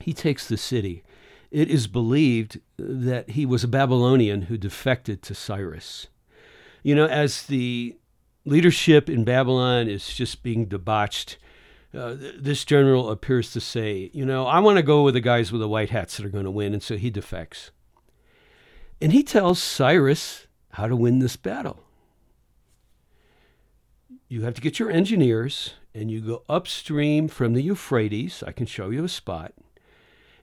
[0.00, 1.02] He takes the city.
[1.50, 6.08] It is believed that he was a Babylonian who defected to Cyrus.
[6.82, 7.96] You know, as the
[8.44, 11.38] leadership in Babylon is just being debauched,
[11.96, 15.52] uh, this general appears to say, you know, I want to go with the guys
[15.52, 16.72] with the white hats that are going to win.
[16.72, 17.70] And so he defects.
[19.00, 21.84] And he tells Cyrus how to win this battle.
[24.28, 28.42] You have to get your engineers and you go upstream from the Euphrates.
[28.46, 29.52] I can show you a spot.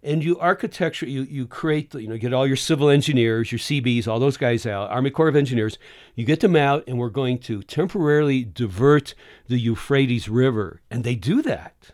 [0.03, 4.07] And you architecture, you, you create, you know, get all your civil engineers, your CBs,
[4.07, 5.77] all those guys out, Army Corps of Engineers.
[6.15, 9.13] You get them out, and we're going to temporarily divert
[9.47, 10.81] the Euphrates River.
[10.89, 11.91] And they do that.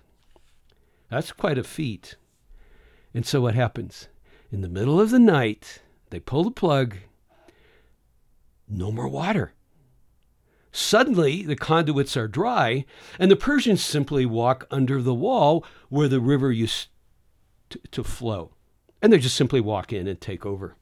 [1.09, 2.15] That's quite a feat.
[3.13, 4.07] And so what happens?
[4.51, 6.95] In the middle of the night, they pull the plug,
[8.69, 9.53] no more water.
[10.77, 12.85] Suddenly, the conduits are dry,
[13.17, 16.89] and the Persians simply walk under the wall where the river used
[17.71, 18.51] to, to flow.
[19.01, 20.75] And they just simply walk in and take over.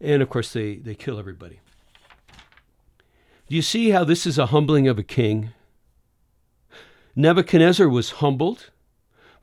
[0.00, 1.60] And of course, they, they kill everybody.
[3.46, 5.50] Do you see how this is a humbling of a king?
[7.14, 8.70] Nebuchadnezzar was humbled,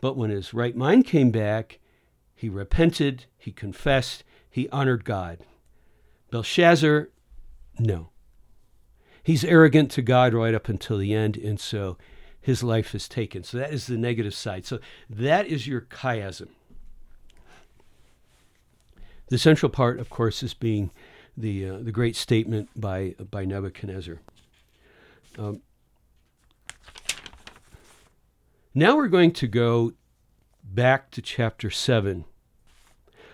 [0.01, 1.78] but when his right mind came back,
[2.34, 5.45] he repented, he confessed, he honored God.
[6.32, 7.09] Belshazzar,
[7.78, 8.09] no.
[9.28, 11.97] He's arrogant to God right up until the end, and so
[12.39, 13.43] his life is taken.
[13.43, 14.65] So that is the negative side.
[14.65, 16.47] So that is your chiasm.
[19.28, 20.91] The central part, of course, is being
[21.36, 24.21] the uh, the great statement by by Nebuchadnezzar.
[25.38, 25.61] Um,
[28.73, 29.91] now we're going to go
[30.63, 32.23] back to chapter seven.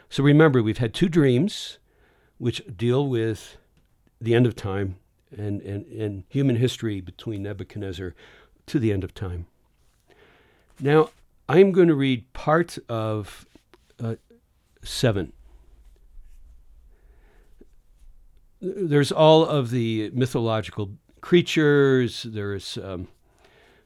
[0.09, 1.77] So remember, we've had two dreams,
[2.39, 3.57] which deal with
[4.19, 4.95] the end of time
[5.37, 8.13] and, and, and human history between Nebuchadnezzar
[8.67, 9.47] to the end of time.
[10.79, 11.09] Now,
[11.47, 13.45] I'm going to read part of
[14.01, 14.15] uh,
[14.83, 15.33] 7.
[18.61, 22.23] There's all of the mythological creatures.
[22.23, 23.09] There's um,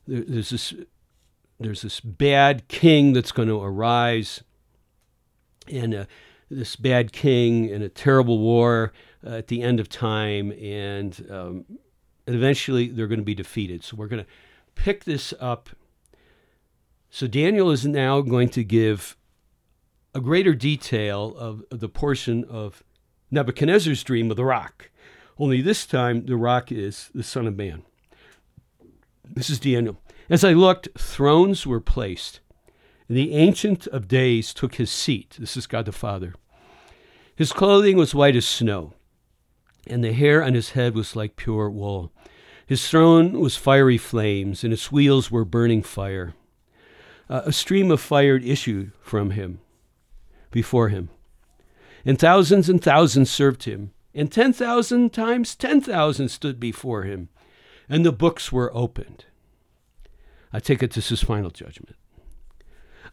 [0.07, 0.73] there, there's this
[1.59, 4.43] there's this bad king that's going to arise,
[5.67, 6.05] and uh,
[6.51, 8.93] this bad king in a terrible war
[9.27, 11.65] at the end of time, and, um,
[12.27, 13.83] eventually they're going to be defeated.
[13.83, 14.29] So we're going to
[14.75, 15.69] pick this up.
[17.09, 19.15] So Daniel is now going to give
[20.13, 22.83] a greater detail of, of the portion of
[23.31, 24.89] Nebuchadnezzar's dream of the rock.
[25.39, 27.83] Only this time, the rock is the Son of Man.
[29.23, 29.97] This is Daniel.
[30.29, 32.39] As I looked, thrones were placed.
[33.07, 35.37] And the Ancient of Days took his seat.
[35.39, 36.33] This is God the Father.
[37.35, 38.93] His clothing was white as snow,
[39.85, 42.11] and the hair on his head was like pure wool.
[42.65, 46.33] His throne was fiery flames, and its wheels were burning fire.
[47.29, 49.59] Uh, a stream of fire issued from him,
[50.51, 51.09] before him.
[52.05, 57.29] And thousands and thousands served him, and ten thousand times ten thousand stood before him,
[57.87, 59.25] and the books were opened.
[60.51, 61.95] I take it this is final judgment.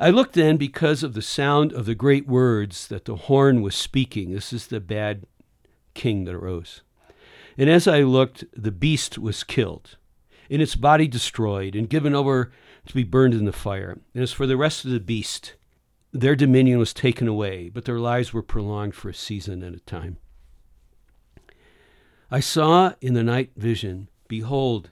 [0.01, 3.77] I looked then because of the sound of the great words that the horn was
[3.77, 4.33] speaking.
[4.33, 5.27] This is the bad
[5.95, 6.83] king that arose.
[7.57, 9.97] And as I looked, the beast was killed,
[10.51, 12.53] and its body destroyed, and given over
[12.87, 13.99] to be burned in the fire.
[14.13, 15.55] And as for the rest of the beast,
[16.13, 19.81] their dominion was taken away, but their lives were prolonged for a season at a
[19.81, 20.19] time.
[22.31, 24.91] I saw in the night vision, behold,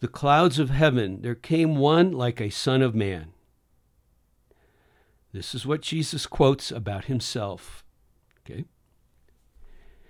[0.00, 3.32] the clouds of heaven, there came one like a son of man.
[5.32, 7.84] This is what Jesus quotes about himself.
[8.40, 8.66] Okay?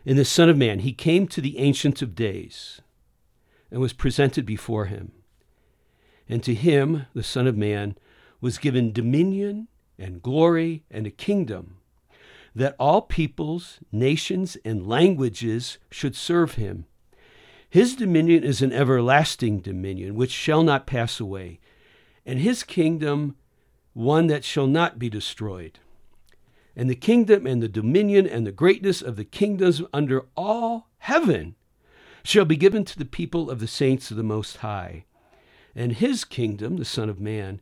[0.05, 2.83] In the Son of Man, he came to the Ancient of Days
[3.71, 5.13] and was presented before him.
[6.29, 7.97] And to him, the Son of Man,
[8.41, 11.79] was given dominion and glory and a kingdom,
[12.55, 16.85] that all peoples, nations, and languages should serve him.
[17.71, 21.61] His dominion is an everlasting dominion which shall not pass away,
[22.27, 23.37] and his kingdom
[23.95, 25.79] one that shall not be destroyed
[26.77, 31.55] and the kingdom and the dominion and the greatness of the kingdoms under all heaven
[32.22, 35.05] shall be given to the people of the saints of the Most High.
[35.75, 37.61] And his kingdom, the Son of Man,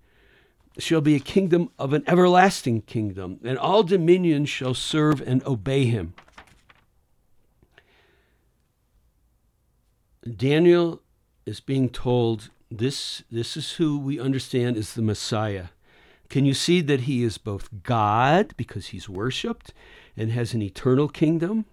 [0.79, 5.85] shall be a kingdom of an everlasting kingdom, and all dominions shall serve and obey
[5.85, 6.15] him.
[10.37, 11.03] Daniel
[11.45, 15.67] is being told this, this is who we understand is the Messiah.
[16.33, 19.75] Can you see that he is both God, because he's worshiped
[20.17, 21.67] and has an eternal kingdom?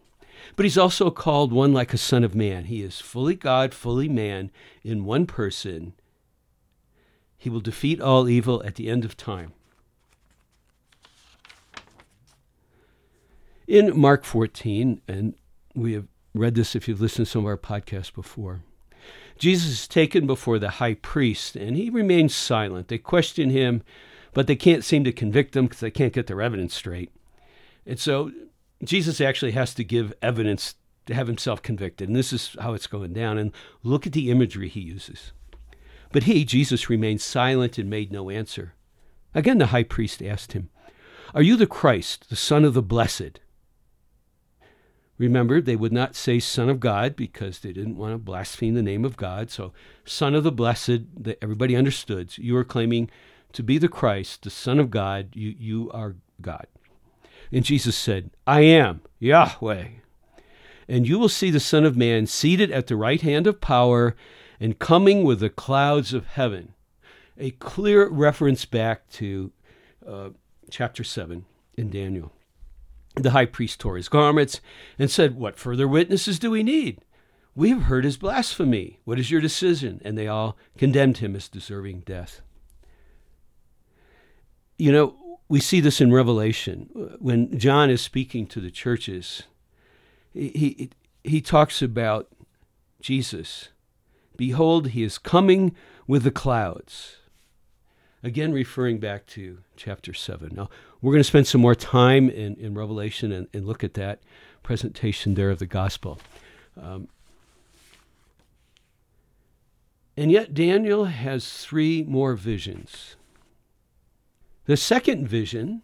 [0.58, 2.66] But he's also called one like a son of man.
[2.66, 4.52] He is fully God, fully man
[4.84, 5.94] in one person.
[7.38, 9.54] He will defeat all evil at the end of time.
[13.66, 15.36] In Mark 14, and
[15.74, 18.60] we have read this if you've listened to some of our podcasts before,
[19.38, 22.90] Jesus is taken before the high priest and he remains silent.
[22.90, 23.84] They question him,
[24.34, 27.12] but they can't seem to convict them because they can't get their evidence straight.
[27.86, 28.32] And so
[28.84, 30.76] Jesus actually has to give evidence
[31.08, 32.08] to have himself convicted.
[32.08, 33.38] And this is how it's going down.
[33.38, 33.52] And
[33.84, 35.32] look at the imagery he uses.
[36.12, 38.74] But he, Jesus, remained silent and made no answer.
[39.36, 40.70] Again, the high priest asked him,
[41.34, 43.40] Are you the Christ, the Son of the Blessed?
[45.18, 48.82] Remember, they would not say Son of God because they didn't want to blaspheme the
[48.82, 49.52] name of God.
[49.52, 49.74] So,
[50.06, 52.32] Son of the Blessed, that everybody understood.
[52.32, 53.12] So you are claiming
[53.54, 55.30] to be the Christ, the Son of God.
[55.34, 56.68] You, you are God.
[57.52, 59.88] And Jesus said, I am Yahweh.
[60.88, 64.16] And you will see the Son of Man seated at the right hand of power
[64.60, 66.74] and coming with the clouds of heaven.
[67.38, 69.52] A clear reference back to
[70.06, 70.30] uh,
[70.70, 71.46] chapter 7
[71.78, 72.34] in Daniel.
[73.16, 74.62] The high priest tore his garments
[74.98, 77.02] and said, What further witnesses do we need?
[77.56, 79.00] We have heard his blasphemy.
[79.04, 80.02] What is your decision?
[80.06, 82.42] And they all condemned him as deserving death.
[84.80, 87.18] You know, we see this in Revelation.
[87.20, 89.44] When John is speaking to the churches,
[90.34, 90.90] he,
[91.24, 92.30] he, talks about
[93.02, 93.70] Jesus.
[94.38, 95.76] Behold, he is coming
[96.08, 97.18] with the clouds.
[98.24, 100.54] Again, referring back to chapter 7.
[100.56, 100.70] Now,
[101.02, 104.22] we're going to spend some more time in, in Revelation and, and look at that
[104.64, 106.20] presentation there of the gospel.
[106.82, 107.10] Um,
[110.16, 113.18] and yet, Daniel has three more visions.
[114.70, 115.82] The second vision,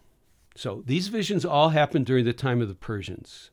[0.55, 3.49] so these visions all happened during the time of the Persians.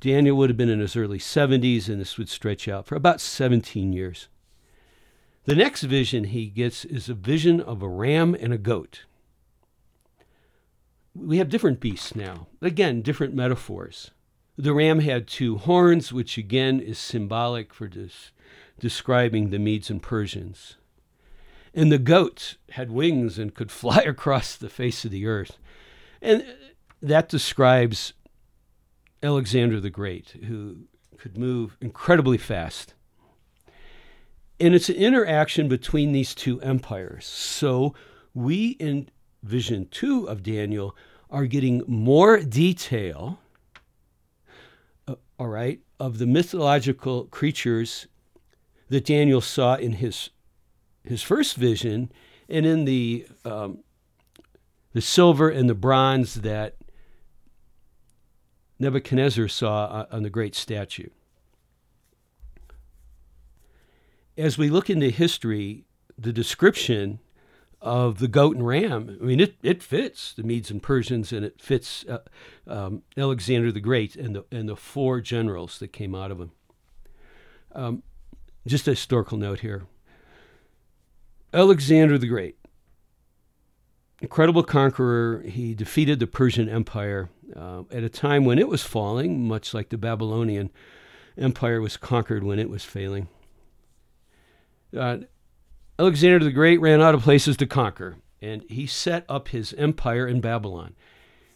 [0.00, 3.22] Daniel would have been in his early 70s, and this would stretch out for about
[3.22, 4.28] 17 years.
[5.44, 9.06] The next vision he gets is a vision of a ram and a goat.
[11.14, 12.48] We have different beasts now.
[12.60, 14.10] Again, different metaphors.
[14.58, 18.10] The ram had two horns, which again is symbolic for des-
[18.78, 20.76] describing the Medes and Persians.
[21.74, 25.58] And the goats had wings and could fly across the face of the earth.
[26.22, 26.44] And
[27.02, 28.14] that describes
[29.22, 30.86] Alexander the Great, who
[31.18, 32.94] could move incredibly fast
[34.60, 37.26] and it's an interaction between these two empires.
[37.26, 37.94] So
[38.32, 39.08] we in
[39.42, 40.96] vision two of Daniel
[41.30, 43.40] are getting more detail,
[45.08, 48.06] uh, all right, of the mythological creatures
[48.88, 50.30] that Daniel saw in his
[51.04, 52.10] his first vision,
[52.48, 53.78] and in the um,
[54.92, 56.76] the silver and the bronze that
[58.78, 61.08] Nebuchadnezzar saw on the great statue.
[64.36, 65.84] as we look into history,
[66.18, 67.20] the description
[67.80, 71.44] of the goat and ram, I mean, it, it fits the Medes and Persians and
[71.44, 72.18] it fits uh,
[72.66, 76.52] um, Alexander the Great and the, and the four generals that came out of him.
[77.72, 78.02] Um,
[78.66, 79.84] just a historical note here
[81.54, 82.58] Alexander the Great,
[84.20, 89.46] incredible conqueror, he defeated the Persian Empire uh, at a time when it was falling,
[89.46, 90.70] much like the Babylonian
[91.38, 93.28] Empire was conquered when it was failing
[94.96, 95.18] uh,
[95.98, 100.26] Alexander the Great ran out of places to conquer, and he set up his empire
[100.26, 100.94] in Babylon.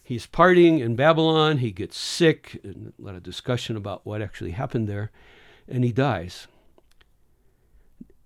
[0.03, 4.89] He's partying in Babylon, he gets sick, a lot of discussion about what actually happened
[4.89, 5.11] there,
[5.69, 6.47] and he dies.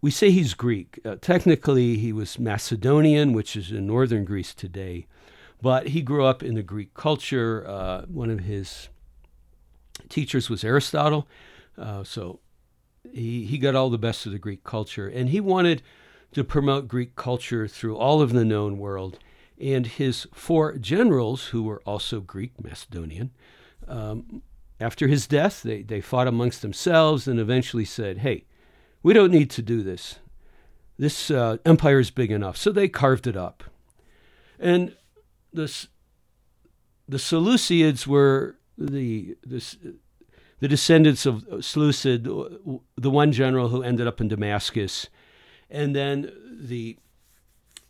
[0.03, 0.99] We say he's Greek.
[1.05, 5.07] Uh, technically, he was Macedonian, which is in northern Greece today,
[5.63, 7.65] but he grew up in the Greek culture.
[7.65, 8.89] Uh, one of his
[10.09, 11.29] teachers was Aristotle,
[11.79, 12.41] uh, so
[13.13, 15.83] he, he got all the best of the Greek culture, and he wanted
[16.33, 19.21] to promote Greek culture through all of the known world.
[19.61, 23.31] And his four generals, who were also Greek Macedonian,
[23.87, 24.43] um,
[24.81, 28.47] after his death, they, they fought amongst themselves and eventually said, hey,
[29.03, 30.19] we don't need to do this.
[30.99, 32.57] This uh, empire is big enough.
[32.57, 33.65] So they carved it up.
[34.59, 34.95] And
[35.53, 35.87] the,
[37.09, 39.65] the Seleucids were the, the,
[40.61, 45.09] the descendants of Seleucid, the one general who ended up in Damascus.
[45.69, 46.99] And then the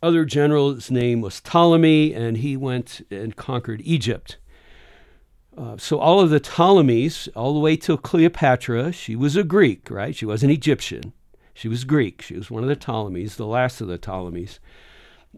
[0.01, 4.37] other general's name was Ptolemy, and he went and conquered Egypt.
[5.57, 9.89] Uh, so all of the Ptolemies, all the way to Cleopatra, she was a Greek,
[9.91, 10.15] right?
[10.15, 11.13] She wasn't Egyptian.
[11.53, 12.21] She was Greek.
[12.21, 14.59] She was one of the Ptolemies, the last of the Ptolemies.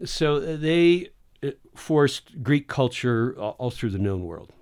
[0.04, 1.10] So they
[1.42, 4.52] uh, forced Greek culture all through the known world.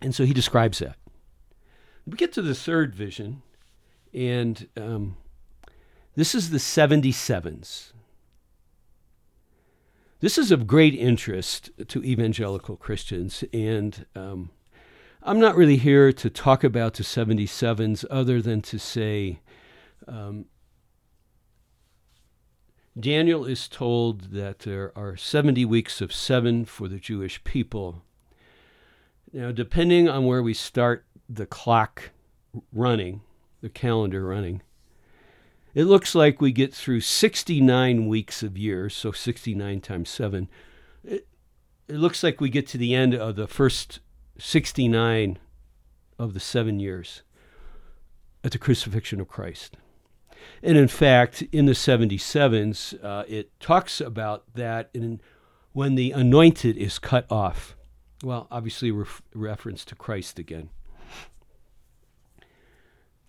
[0.00, 0.96] And so he describes that.
[2.06, 3.42] We get to the third vision,
[4.12, 5.16] and um,
[6.16, 7.92] this is the 77s.
[10.22, 14.50] This is of great interest to evangelical Christians, and um,
[15.20, 19.40] I'm not really here to talk about the 77s other than to say
[20.06, 20.44] um,
[22.96, 28.04] Daniel is told that there are 70 weeks of seven for the Jewish people.
[29.32, 32.10] Now, depending on where we start the clock
[32.72, 33.22] running,
[33.60, 34.62] the calendar running,
[35.74, 40.48] it looks like we get through 69 weeks of years, so 69 times 7.
[41.02, 41.26] It,
[41.88, 44.00] it looks like we get to the end of the first
[44.38, 45.38] 69
[46.18, 47.22] of the seven years
[48.44, 49.76] at the crucifixion of Christ.
[50.62, 55.20] And in fact, in the 77s, uh, it talks about that in,
[55.72, 57.76] when the anointed is cut off.
[58.22, 60.70] Well, obviously, ref- reference to Christ again.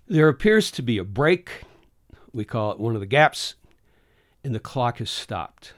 [0.08, 1.64] There appears to be a break
[2.34, 3.56] we call it one of the gaps,
[4.44, 5.74] and the clock has stopped.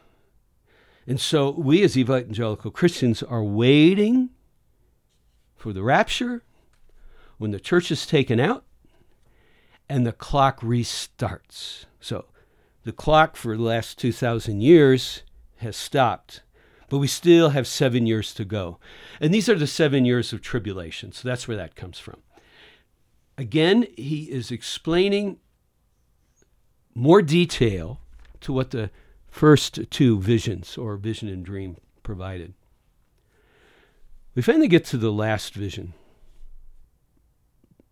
[1.07, 4.29] And so we as evangelical Christians are waiting
[5.55, 6.43] for the rapture
[7.37, 8.65] when the church is taken out
[9.87, 11.85] and the clock restarts.
[11.99, 12.25] So
[12.83, 15.21] the clock for the last 2,000 years
[15.57, 16.41] has stopped,
[16.89, 18.79] but we still have seven years to go.
[19.19, 21.11] And these are the seven years of tribulation.
[21.11, 22.17] So that's where that comes from.
[23.37, 25.37] Again, he is explaining
[26.95, 27.99] more detail
[28.41, 28.89] to what the
[29.27, 32.53] first two visions or vision and dream provided.
[34.33, 35.93] We finally get to the last vision.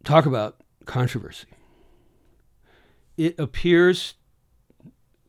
[0.03, 1.47] Talk about controversy.
[3.17, 4.15] It appears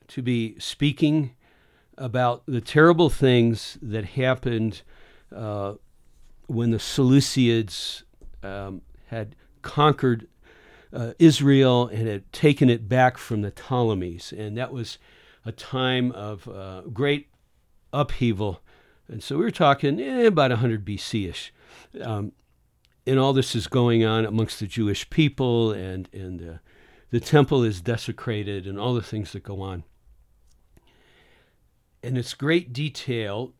[0.08, 1.34] to be speaking
[1.98, 4.82] about the terrible things that happened
[5.34, 5.74] uh,
[6.46, 8.02] when the Seleucids
[8.42, 10.26] um, had conquered
[10.94, 14.32] uh, Israel and had taken it back from the Ptolemies.
[14.32, 14.98] And that was
[15.44, 17.28] a time of uh, great
[17.92, 18.60] upheaval.
[19.08, 21.52] And so we were talking eh, about 100 BC ish.
[22.00, 22.32] Um,
[23.06, 26.58] and all this is going on amongst the Jewish people, and, and uh,
[27.10, 29.84] the temple is desecrated, and all the things that go on.
[32.02, 33.52] And it's great detail,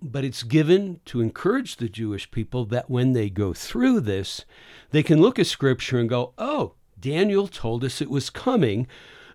[0.00, 4.44] but it's given to encourage the Jewish people that when they go through this,
[4.90, 8.86] they can look at Scripture and go, oh, Daniel told us it was coming,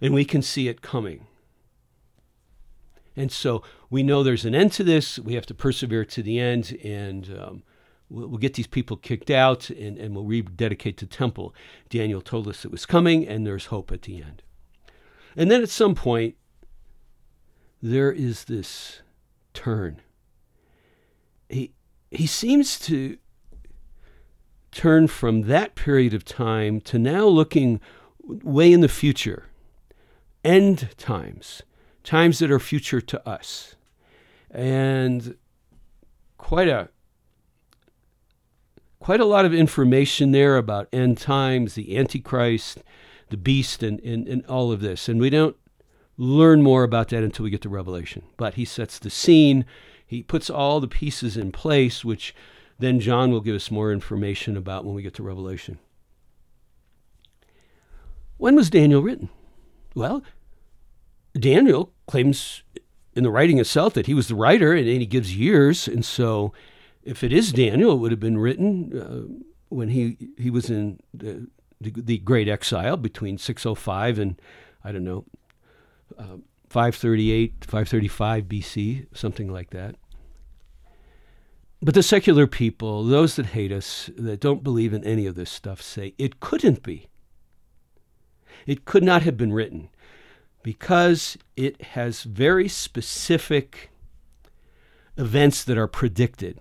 [0.01, 1.27] and we can see it coming.
[3.15, 5.19] And so we know there's an end to this.
[5.19, 7.63] We have to persevere to the end, and um,
[8.09, 11.53] we'll, we'll, get these people kicked out, and, and we'll rededicate the temple.
[11.89, 14.43] Daniel told us it was coming, and there's hope at the end.
[15.35, 16.35] And then at some point,
[17.81, 19.01] there is this
[19.53, 20.01] turn.
[21.49, 21.73] He,
[22.11, 23.17] he seems to
[24.71, 27.79] turn from that period of time to now looking
[28.23, 29.45] way in the future,
[30.43, 31.61] end times,
[32.03, 33.75] times that are future to us.
[34.51, 35.35] And
[36.37, 36.89] quite a
[38.99, 42.83] quite a lot of information there about end times, the Antichrist,
[43.29, 45.07] the beast, and, and, and all of this.
[45.07, 45.55] And we don't
[46.17, 48.23] learn more about that until we get to Revelation.
[48.37, 49.65] But he sets the scene,
[50.05, 52.33] he puts all the pieces in place, which
[52.79, 55.79] then John will give us more information about when we get to Revelation.
[58.37, 59.29] When was Daniel written?
[59.95, 60.23] Well,
[61.33, 62.63] Daniel claims
[63.13, 65.87] in the writing itself that he was the writer, and he gives years.
[65.87, 66.53] And so,
[67.03, 70.99] if it is Daniel, it would have been written uh, when he, he was in
[71.13, 71.47] the,
[71.81, 74.39] the, the, great exile between 605 and,
[74.83, 75.25] I don't know,
[76.17, 76.37] uh,
[76.69, 79.95] 538, 535 BC, something like that.
[81.81, 85.51] But the secular people, those that hate us, that don't believe in any of this
[85.51, 87.07] stuff, say it couldn't be.
[88.65, 89.89] It could not have been written
[90.63, 93.91] because it has very specific
[95.17, 96.59] events that are predicted.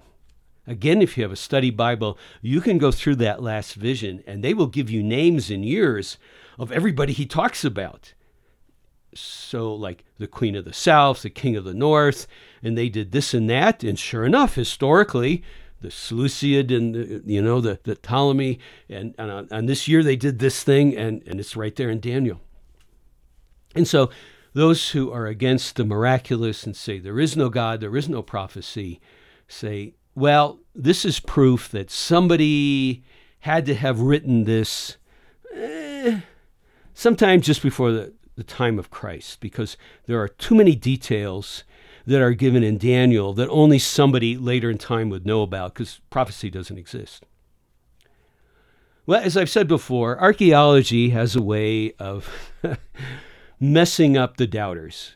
[0.66, 4.42] Again, if you have a study Bible, you can go through that last vision and
[4.42, 6.18] they will give you names and years
[6.58, 8.12] of everybody he talks about
[9.20, 12.26] so like the queen of the south the king of the north
[12.62, 15.42] and they did this and that and sure enough historically
[15.80, 20.02] the seleucid and the, you know the, the ptolemy and, and on, on this year
[20.02, 22.40] they did this thing and, and it's right there in daniel.
[23.74, 24.10] And so
[24.54, 28.22] those who are against the miraculous and say there is no god there is no
[28.22, 29.00] prophecy
[29.48, 33.04] say well this is proof that somebody
[33.40, 34.96] had to have written this
[35.54, 36.20] eh,
[36.94, 39.76] sometime just before the, the time of Christ because
[40.06, 41.64] there are too many details
[42.06, 46.00] that are given in Daniel that only somebody later in time would know about because
[46.10, 47.24] prophecy doesn't exist.
[49.06, 52.28] Well, as I've said before, archaeology has a way of
[53.60, 55.14] messing up the doubters.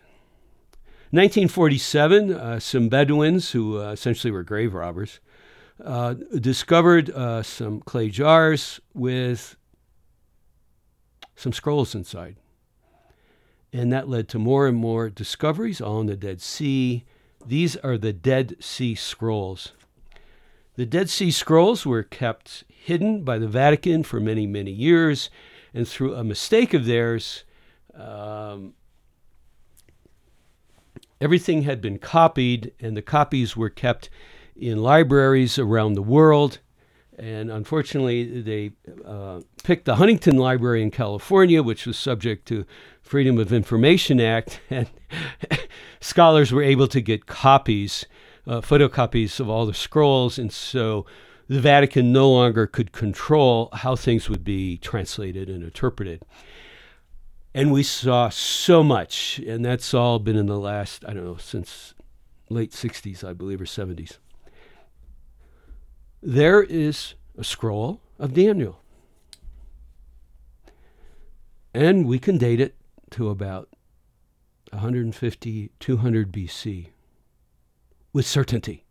[1.12, 5.18] 1947, uh, some Bedouins, who uh, essentially were grave robbers,
[5.84, 9.56] uh, discovered uh, some clay jars with
[11.34, 12.36] some scrolls inside.
[13.72, 17.04] And that led to more and more discoveries, on the Dead Sea.
[17.46, 19.72] These are the Dead Sea Scrolls.
[20.74, 25.30] The Dead Sea Scrolls were kept hidden by the Vatican for many, many years,
[25.74, 27.44] and through a mistake of theirs,
[27.94, 28.74] um,
[31.20, 34.10] everything had been copied, and the copies were kept
[34.56, 36.58] in libraries around the world.
[37.20, 38.72] And unfortunately, they
[39.04, 42.64] uh, picked the Huntington Library in California, which was subject to
[43.02, 44.88] Freedom of Information Act, and
[46.00, 48.06] scholars were able to get copies
[48.46, 51.04] uh, photocopies of all the scrolls, and so
[51.48, 56.22] the Vatican no longer could control how things would be translated and interpreted.
[57.52, 61.36] And we saw so much, and that's all been in the last, I don't know,
[61.36, 61.94] since
[62.48, 64.18] late 60s, I believe, or 70s.
[66.22, 68.80] There is a scroll of Daniel.
[71.72, 72.74] And we can date it
[73.10, 73.68] to about
[74.70, 76.88] 150, 200 BC
[78.12, 78.84] with certainty.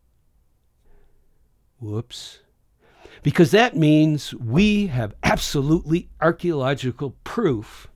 [1.80, 2.39] Whoops.
[3.22, 7.88] Because that means we have absolutely archaeological proof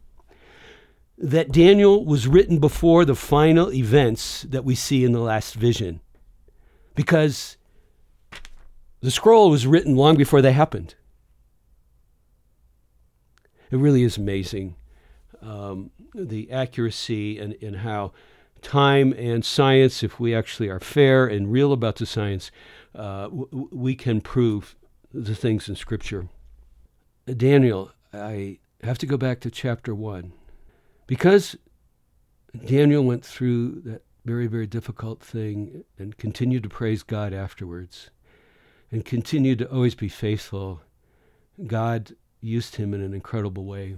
[1.18, 6.01] that Daniel was written before the final events that we see in the last vision.
[6.95, 7.57] Because
[9.03, 10.95] the scroll was written long before they happened.
[13.69, 14.75] It really is amazing
[15.41, 18.13] um, the accuracy and, and how
[18.61, 22.49] time and science, if we actually are fair and real about the science,
[22.95, 24.73] uh, w- we can prove
[25.13, 26.30] the things in Scripture.
[27.25, 30.31] Daniel, I have to go back to chapter one.
[31.07, 31.57] Because
[32.65, 38.09] Daniel went through that very, very difficult thing and continued to praise God afterwards
[38.93, 40.79] and continued to always be faithful,
[41.65, 43.95] God used him in an incredible way.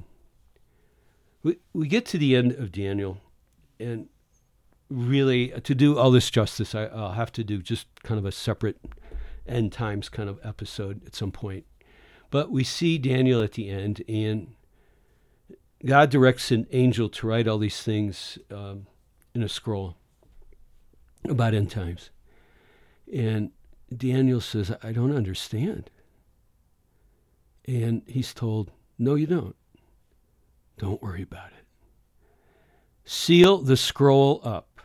[1.44, 3.18] We, we get to the end of Daniel,
[3.78, 4.08] and
[4.90, 8.26] really uh, to do all this justice, I, will have to do just kind of
[8.26, 8.78] a separate
[9.46, 11.66] end times kind of episode at some point.
[12.32, 14.56] But we see Daniel at the end, and
[15.86, 18.88] God directs an angel to write all these things um,
[19.34, 19.98] in a scroll
[21.28, 22.12] about end times.
[23.14, 23.52] And
[23.96, 25.90] Daniel says, I don't understand.
[27.68, 29.56] And he's told, No, you don't.
[30.78, 31.66] Don't worry about it.
[33.06, 34.76] Seal the scroll up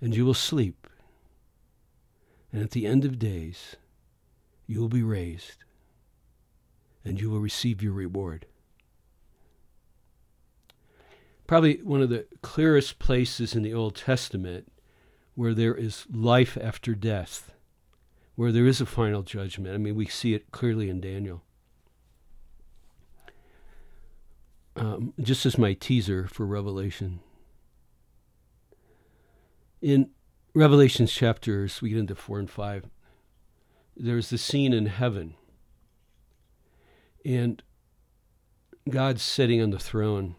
[0.00, 0.86] and you will sleep.
[2.52, 3.76] And at the end of days,
[4.66, 5.64] you will be raised,
[7.04, 8.46] and you will receive your reward.
[11.46, 14.72] Probably one of the clearest places in the Old Testament
[15.36, 17.52] where there is life after death,
[18.34, 19.72] where there is a final judgment.
[19.72, 21.42] I mean, we see it clearly in Daniel.
[24.74, 27.20] Um, just as my teaser for Revelation
[29.80, 30.10] in
[30.54, 32.86] Revelation's chapters, we get into four and five,
[33.96, 35.34] there's the scene in heaven.
[37.24, 37.62] And
[38.88, 40.36] God's sitting on the throne,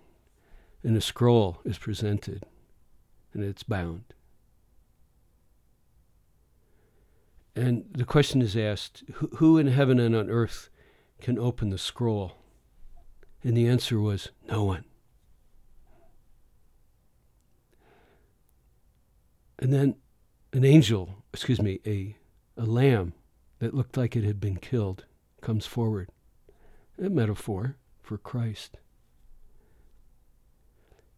[0.83, 2.43] and a scroll is presented,
[3.33, 4.03] and it's bound.
[7.57, 9.03] And the question is asked
[9.37, 10.69] who in heaven and on earth
[11.19, 12.33] can open the scroll?
[13.43, 14.85] And the answer was no one.
[19.57, 19.95] And then
[20.53, 22.15] an angel, excuse me, a,
[22.55, 23.13] a lamb
[23.57, 25.05] that looked like it had been killed
[25.41, 26.09] comes forward.
[27.01, 28.77] A metaphor for Christ.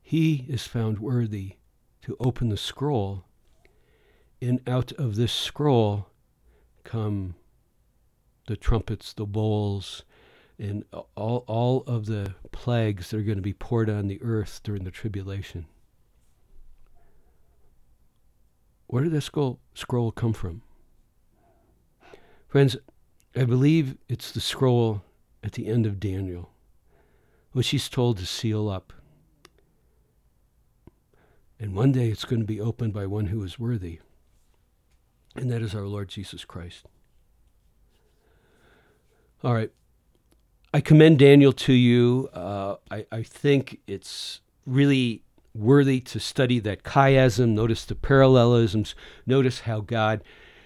[0.02, 1.58] He is found worthy
[2.04, 3.26] to open the scroll,
[4.42, 6.09] and out of this scroll
[6.90, 7.36] come
[8.48, 10.04] the trumpets, the bowls,
[10.58, 10.84] and
[11.16, 14.84] all, all of the plagues that are going to be poured on the earth during
[14.84, 15.68] the tribulation.
[18.88, 20.64] Where did that scroll, scroll come from?
[22.48, 22.76] Friends,
[23.36, 25.04] I believe it's the scroll
[25.44, 26.50] at the end of Daniel,
[27.52, 28.94] which he's told to seal up.
[31.60, 34.00] And one day it's going to be opened by one who is worthy,
[35.36, 36.86] and that is our Lord Jesus Christ.
[39.44, 39.72] All right.
[40.74, 42.30] I commend Daniel to you.
[42.34, 45.24] Uh, I, I think it's really
[45.54, 47.50] worthy to study that chiasm.
[47.50, 48.96] Notice the parallelisms.
[49.26, 50.24] Notice how God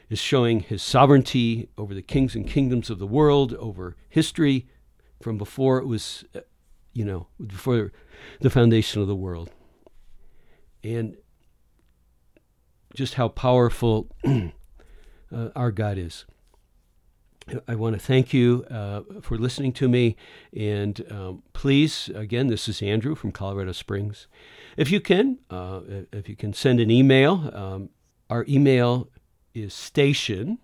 [0.10, 4.68] is showing his sovereignty over the kings and kingdoms of the world, over history
[5.22, 6.42] from before it was, uh,
[6.92, 7.92] you know, before
[8.42, 9.52] the foundation of the world.
[10.84, 11.16] And
[12.94, 16.26] just how powerful uh, our God is.
[17.68, 20.16] I want to thank you uh, for listening to me.
[20.56, 24.28] And um, please, again, this is Andrew from Colorado Springs.
[24.78, 27.90] If you can, uh, if you can send an email, um,
[28.30, 29.10] our email
[29.54, 30.60] is station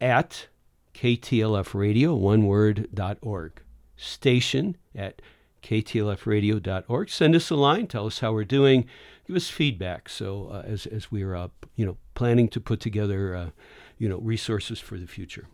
[0.00, 0.48] at
[0.94, 3.62] ktlfradio, one word, dot org.
[3.96, 5.22] Station at
[5.62, 7.10] ktlfradio.org.
[7.10, 8.86] Send us a line, tell us how we're doing,
[9.30, 10.08] give us feedback.
[10.08, 13.50] So uh, as, as we are you know, planning to put together, uh,
[13.96, 15.46] you know, resources for the future.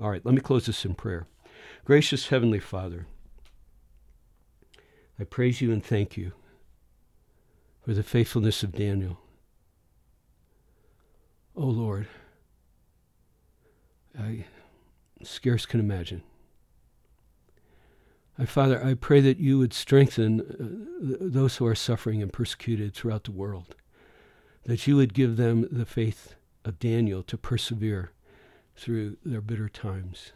[0.00, 1.28] All right, let me close this in prayer.
[1.84, 3.06] Gracious Heavenly Father,
[5.20, 6.32] I praise you and thank you
[7.84, 9.20] for the faithfulness of Daniel.
[11.54, 12.08] Oh Lord,
[14.18, 14.46] I
[15.22, 16.22] scarce can imagine.
[18.38, 22.94] I, Father, I pray that you would strengthen uh, those who are suffering and persecuted
[22.94, 23.74] throughout the world,
[24.64, 26.34] that you would give them the faith
[26.64, 28.12] of Daniel to persevere
[28.76, 30.32] through their bitter times.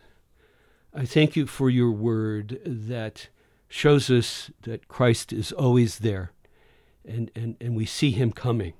[0.94, 3.28] I thank you for your word that
[3.68, 6.32] shows us that Christ is always there
[7.04, 8.74] and, and, and we see him coming.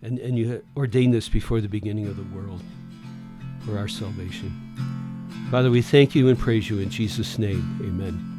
[0.00, 2.62] And, and you ordained this before the beginning of the world
[3.64, 5.01] for our salvation.
[5.52, 7.78] Father, we thank you and praise you in Jesus' name.
[7.82, 8.31] Amen.